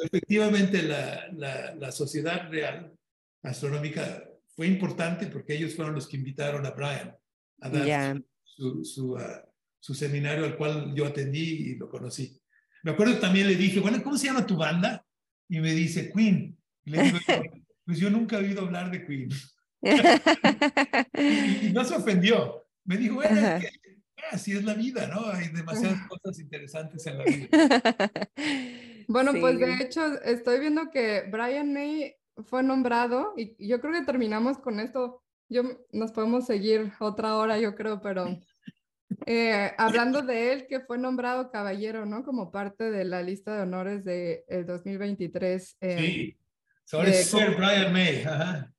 [0.05, 1.29] efectivamente la,
[1.77, 2.93] la, Sociedad Real
[3.43, 7.17] Astronómica fue importante porque ellos fueron los que invitaron a Brian
[7.61, 9.45] a dar su, su, ah,
[9.81, 12.41] su, seminario al cual yo atendí y lo conocí.
[12.89, 15.05] Me acuerdo también le dije, bueno, ¿cómo se llama tu banda?
[15.47, 16.57] Y me dice, Queen.
[16.87, 17.19] Y le digo,
[17.85, 19.29] pues yo nunca he oído hablar de Queen
[21.67, 22.65] y, no se ofendió.
[22.87, 23.61] Me dijo, bueno,
[24.33, 25.27] así es la vida, ¿no?
[25.27, 27.49] Hay demasiadas cosas interesantes en la vida.
[29.07, 32.17] Bueno, pues de hecho estoy viendo que Brian May
[32.47, 35.23] fue nombrado y yo creo que terminamos con esto.
[35.51, 35.63] Yo,
[35.93, 38.41] nos podemos seguir otra hora, yo creo, pero
[39.27, 42.25] eh, hablando de él, que fue nombrado caballero, ¿no?
[42.25, 45.77] Como parte de la lista de honores del de, 2023.
[45.81, 46.39] sí.
[46.89, 48.25] Sobre Sir Brian May.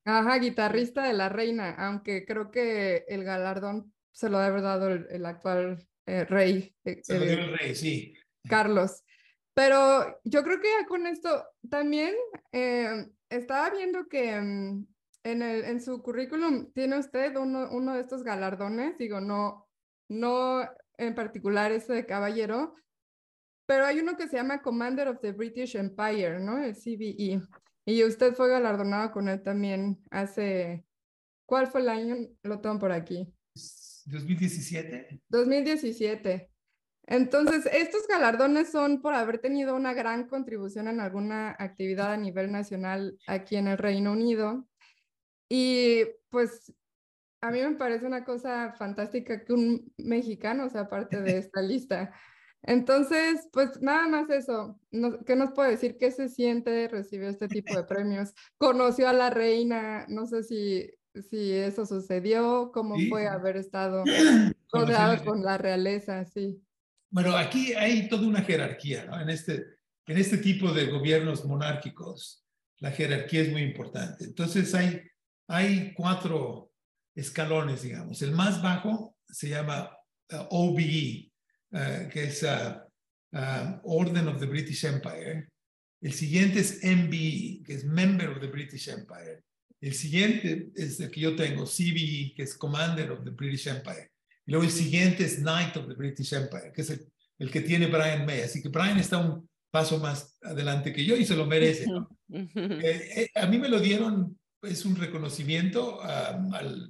[0.04, 0.40] Ajá.
[0.40, 5.88] guitarrista de la reina, aunque creo que el galardón se lo ha dado el, actual
[6.08, 6.76] eh, rey.
[6.86, 8.16] Eh, se lo dio el rey, sí.
[8.50, 9.04] Carlos.
[9.54, 12.16] Pero yo creo que ya con esto también
[12.52, 14.88] eh, estaba viendo que mm,
[15.26, 19.69] en, el, en su currículum tiene usted uno, uno de estos galardones, digo, no,
[20.10, 20.68] no
[20.98, 22.76] en particular ese de caballero,
[23.66, 26.58] pero hay uno que se llama Commander of the British Empire, ¿no?
[26.58, 27.42] El CBE.
[27.86, 30.86] Y usted fue galardonado con él también hace,
[31.46, 32.16] ¿cuál fue el año?
[32.44, 33.32] Lo tengo por aquí.
[34.06, 35.22] 2017.
[35.30, 36.50] 2017.
[37.08, 42.52] Entonces, estos galardones son por haber tenido una gran contribución en alguna actividad a nivel
[42.52, 44.68] nacional aquí en el Reino Unido.
[45.50, 46.72] Y pues
[47.42, 52.14] a mí me parece una cosa fantástica que un mexicano sea parte de esta lista.
[52.64, 54.80] Entonces, pues nada más eso.
[55.26, 55.98] ¿Qué nos puede decir?
[55.98, 58.34] ¿Qué se siente recibir este tipo de premios?
[58.58, 60.06] ¿Conoció a la reina?
[60.10, 60.92] No sé si,
[61.30, 64.04] si eso sucedió, cómo fue haber estado
[64.74, 66.62] rodeado con la realeza, sí.
[67.12, 69.20] Bueno, aquí hay toda una jerarquía, ¿no?
[69.20, 69.66] En este,
[70.06, 72.46] en este tipo de gobiernos monárquicos,
[72.78, 74.26] la jerarquía es muy importante.
[74.26, 75.02] Entonces hay,
[75.48, 76.69] hay cuatro
[77.16, 78.22] escalones, digamos.
[78.22, 79.90] El más bajo se llama
[80.32, 81.32] uh, OBE,
[81.72, 82.80] eh, que es uh,
[83.38, 85.50] uh, Order of the British Empire.
[86.02, 89.44] El siguiente es MBE, que es Member of the British Empire.
[89.82, 94.12] El siguiente es el que yo tengo, CBE, que es Commander of the British Empire.
[94.46, 97.06] Y luego el siguiente es Knight of the British Empire, que es el,
[97.38, 98.42] el que tiene Brian May.
[98.42, 101.86] Así que Brian está un paso más adelante que yo y se lo merece.
[102.30, 106.38] Eh, eh, a mí me lo dieron, es un reconocimiento a,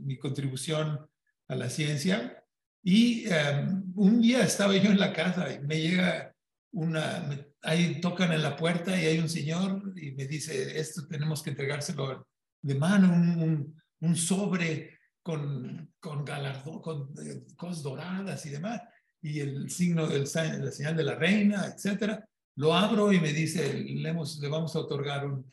[0.02, 1.08] mi contribución
[1.48, 2.44] a la ciencia.
[2.84, 6.34] Y em, un día estaba yo en la casa y me llega
[6.72, 7.30] una,
[7.62, 11.50] ahí tocan en la puerta y hay un señor y me dice, esto tenemos que
[11.50, 12.28] entregárselo
[12.62, 18.82] de mano, un, un, sobre con, con galardón, con eh, cosas doradas y demás,
[19.22, 22.26] y el signo del la señal de la reina, etcétera.
[22.56, 25.52] Lo abro y me dice, le, le vamos a otorgar un,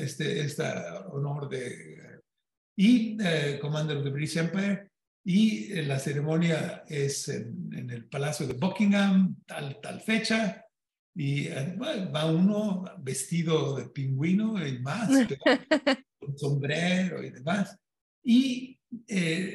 [0.00, 0.64] este, este
[1.10, 2.20] honor de...
[2.78, 4.90] Y eh, Commander of the British Empire,
[5.24, 10.62] y eh, la ceremonia es en, el Palacio de Buckingham, tal, tal fecha,
[11.14, 15.08] y eh, va uno vestido de pingüino y más,
[16.20, 17.78] con sombrero y demás,
[18.22, 18.78] y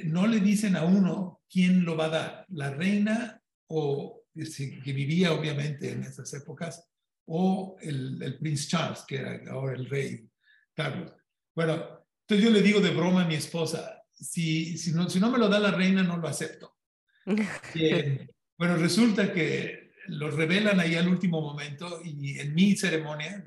[0.05, 5.33] no le dicen a uno quién lo va a dar, la reina o que vivía
[5.33, 6.90] obviamente en esas épocas,
[7.25, 10.27] o el, el Prince Charles, que era ahora el rey
[10.73, 11.13] Carlos.
[11.55, 15.29] Bueno, entonces yo le digo de broma a mi esposa, si, si, no, si no
[15.29, 16.77] me lo da la reina, no lo acepto.
[17.25, 23.43] bueno, resulta que lo revelan ahí al último momento y en mi ceremonia,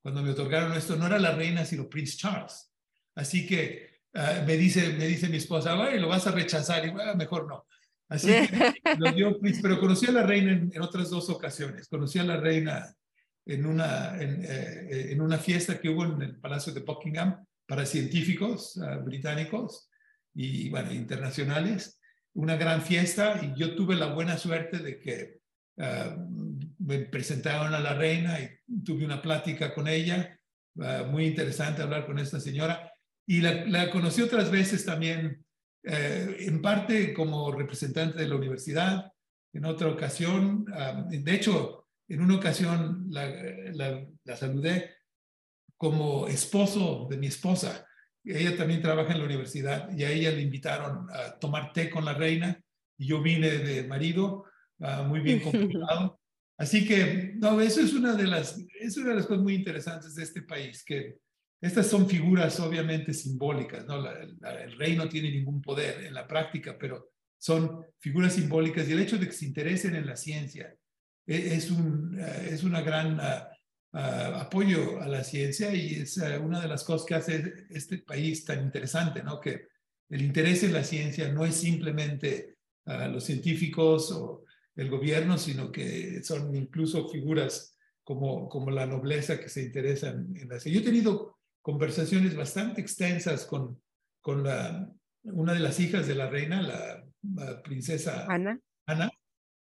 [0.00, 2.72] cuando me otorgaron esto, no era la reina, sino Prince Charles.
[3.14, 7.14] Así que ah, me, dice, me dice mi esposa, lo vas a rechazar, y bueno,
[7.14, 7.66] mejor no.
[8.08, 11.88] Así que lo dio pero conocí a la reina en, otras dos ocasiones.
[11.88, 12.94] Conocí a la reina
[13.44, 17.86] en una, en, eh, en, una fiesta que hubo en el Palacio de Buckingham para
[17.86, 19.88] científicos ah, británicos
[20.34, 22.00] y, bueno, internacionales.
[22.34, 25.40] Una gran fiesta y yo tuve la buena suerte de que
[25.78, 26.16] ah,
[26.78, 30.32] me presentaron a la reina y tuve una plática con ella.
[31.10, 32.92] Muy interesante hablar con esta señora.
[33.26, 35.45] Y la, la conocí otras veces también
[35.88, 39.12] eh, en parte como representante de la universidad,
[39.52, 40.66] en otra ocasión,
[41.08, 44.96] de hecho, en una ocasión la, la, saludé
[45.76, 47.86] como esposo de mi esposa.
[48.24, 52.04] Ella también trabaja en la universidad y a ella le invitaron a tomar té con
[52.04, 52.60] la reina
[52.98, 54.44] y yo vine de marido,
[54.80, 56.20] ah, muy bien comportado.
[56.58, 60.14] Así que, no, eso es una, de las, es una de las cosas muy interesantes
[60.14, 61.18] de este país, que
[61.60, 64.04] estas son figuras obviamente simbólicas, ¿no?
[64.10, 69.00] el rey no tiene ningún poder en la práctica, pero son figuras simbólicas y el
[69.00, 70.74] hecho de que se interesen en la ciencia
[71.26, 73.50] e, es un eh, es una gran ah,
[73.92, 77.98] ah, apoyo a la ciencia y es eh, una de las cosas que hace este
[77.98, 79.40] país tan interesante, ¿no?
[79.40, 79.68] Que
[80.08, 84.44] el interés en la ciencia no es simplemente a los científicos o
[84.76, 90.48] el gobierno, sino que son incluso figuras como, como la nobleza que se interesan en
[90.48, 90.72] la ciencia.
[90.72, 93.82] Yo he tenido conversaciones bastante extensas con,
[94.20, 94.88] con la,
[95.24, 98.60] una de las hijas de la reina, la, princesa Ana.
[98.86, 99.10] Ana.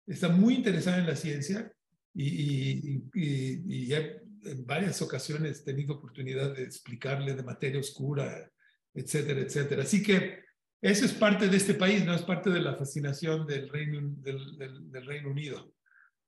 [0.06, 1.70] Está muy interesada en la ciencia
[2.14, 8.50] y, y, en varias ocasiones he tenido oportunidad de explicarle de materia oscura,
[8.94, 9.82] etcétera, etcétera.
[9.82, 10.38] Así que
[10.80, 14.56] eso es parte de este país, no es parte de la fascinación del Reino, del,
[14.90, 15.74] del, Reino Unido.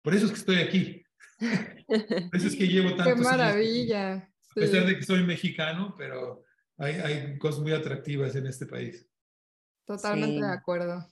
[0.02, 1.02] Por eso es que estoy aquí.
[1.88, 4.31] Por eso es que llevo tantos ¡Qué maravilla!
[4.52, 6.44] A pesar de que soy mexicano, pero
[6.76, 9.08] hay, hay cosas muy atractivas en este país.
[9.86, 11.06] Totalmente de acuerdo.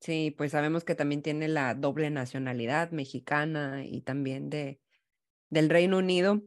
[0.00, 4.80] Sí, pues sabemos que también tiene la doble nacionalidad mexicana y también de,
[5.48, 6.42] del Reino Unido.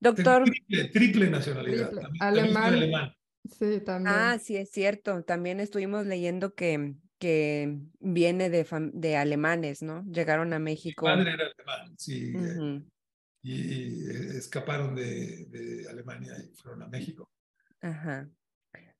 [0.00, 0.44] Doctor.
[0.92, 1.92] Triple, nacionalidad.
[2.20, 3.14] Alemán.
[3.44, 4.14] Sí, también.
[4.14, 5.22] Ah, sí, es cierto.
[5.24, 10.04] También estuvimos leyendo que, que viene de, de alemanes, ¿no?
[10.04, 11.06] Llegaron a México.
[11.06, 12.32] Mi padre era alemán, sí
[13.46, 17.30] y escaparon de, Alemania y fueron a México.
[17.80, 18.28] Ajá.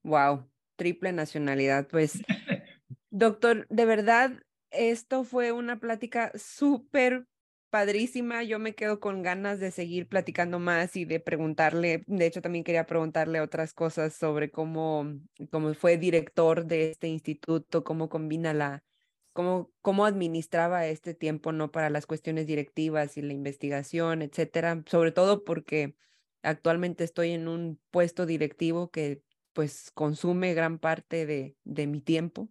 [0.03, 1.87] Wow, triple nacionalidad.
[1.89, 2.21] Pues,
[3.09, 4.41] doctor, de verdad,
[4.71, 7.27] esto fue una plática súper
[7.69, 8.41] padrísima.
[8.43, 12.63] Yo me quedo con ganas de seguir platicando más y de preguntarle, de hecho también
[12.63, 15.13] quería preguntarle otras cosas sobre cómo,
[15.51, 18.81] cómo fue director de este instituto, cómo combina la,
[19.37, 21.71] cómo, cómo administraba este tiempo, ¿no?
[21.71, 24.81] Para las cuestiones directivas y la investigación, etcétera.
[24.87, 25.95] Sobre todo porque
[26.41, 29.21] actualmente estoy en un puesto directivo que
[29.53, 32.49] pues consume gran parte de, de mi tiempo,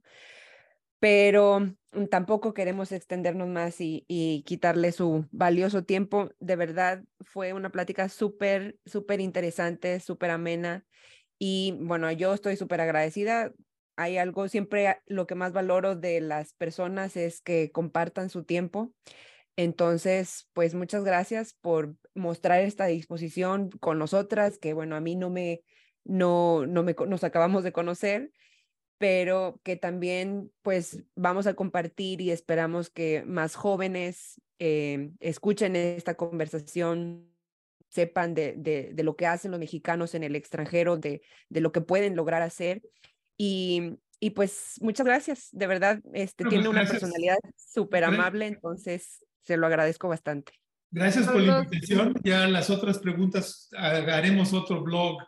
[1.00, 1.58] pero
[1.90, 6.30] mm, tampoco queremos extendernos más y, y quitarle su valioso tiempo.
[6.38, 10.86] De verdad, fue una plática súper, súper interesante, súper amena.
[11.36, 13.52] Y bueno, yo estoy súper agradecida
[13.97, 18.93] hay algo, siempre lo que más valoro de las personas es que compartan su tiempo
[19.56, 25.31] Entonces, pues muchas gracias por mostrar esta disposición con nosotras, que bueno, a mí no
[25.31, 25.62] me,
[26.05, 28.32] no, no me, nos acabamos de conocer,
[28.98, 36.14] pero que también pues vamos a compartir y esperamos que más jóvenes eh, escuchen esta
[36.16, 37.31] conversación,
[37.89, 41.81] sepan de, de, lo que hacen los mexicanos en el extranjero, de, de lo que
[41.81, 42.82] pueden lograr hacer.
[43.36, 49.24] Y, y pues muchas gracias, de verdad, este, tiene pues, una personalidad súper amable, entonces
[49.42, 50.52] se lo agradezco bastante.
[50.90, 52.14] Gracias por la invitación.
[52.24, 55.18] Ya las otras preguntas haremos otro blog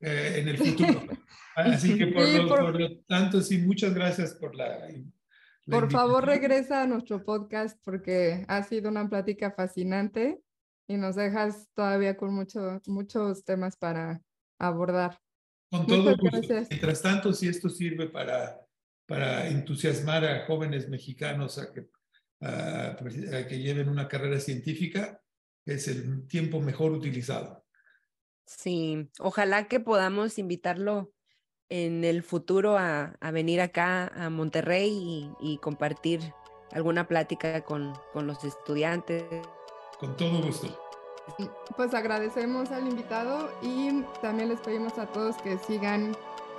[0.00, 1.02] eh, en el futuro.
[1.56, 4.88] Así que por, lo, tanto, sí, muchas gracias por la...
[5.64, 10.38] por favor, regresa a nuestro podcast porque ha sido una plática fascinante
[10.86, 14.20] y nos dejas todavía con mucho, muchos temas para
[14.58, 15.18] abordar.
[15.76, 16.54] Con todo gusto.
[16.70, 18.60] Mientras tanto, si esto sirve para,
[19.06, 21.86] para entusiasmar a jóvenes mexicanos a que,
[22.40, 25.20] a que lleven una carrera científica,
[25.64, 27.64] es el tiempo mejor utilizado.
[28.46, 31.12] Sí, ojalá que podamos invitarlo
[31.68, 36.20] en el futuro a, a venir acá a Monterrey y, y, compartir
[36.70, 39.24] alguna plática con, con los estudiantes.
[39.98, 40.85] Con todo gusto.
[41.76, 46.16] Pues agradecemos al invitado y también les pedimos a todos que sigan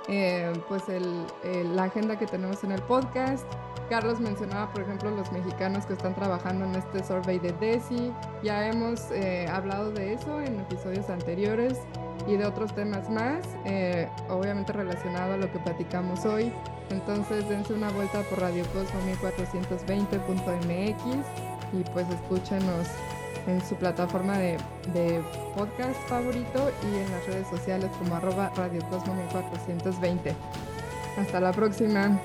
[0.08, 1.26] eh, pues el,
[1.74, 3.44] la agenda que tenemos en el podcast.
[3.88, 8.12] Carlos mencionaba, por ejemplo, los mexicanos que están trabajando en este survey de DESI.
[8.42, 11.78] Ya hemos eh, hablado de eso en episodios anteriores
[12.26, 16.52] y de otros temas más, eh, obviamente relacionado a lo que platicamos hoy.
[16.90, 21.04] Entonces dense una vuelta por Radio Cosmo 1420.mx
[21.72, 22.88] y pues escúchenos
[23.48, 24.58] en su plataforma de,
[25.56, 30.34] podcast favorito y en las redes sociales como arroba Radio Cosmo 1420.
[31.18, 32.20] Hasta la próxima.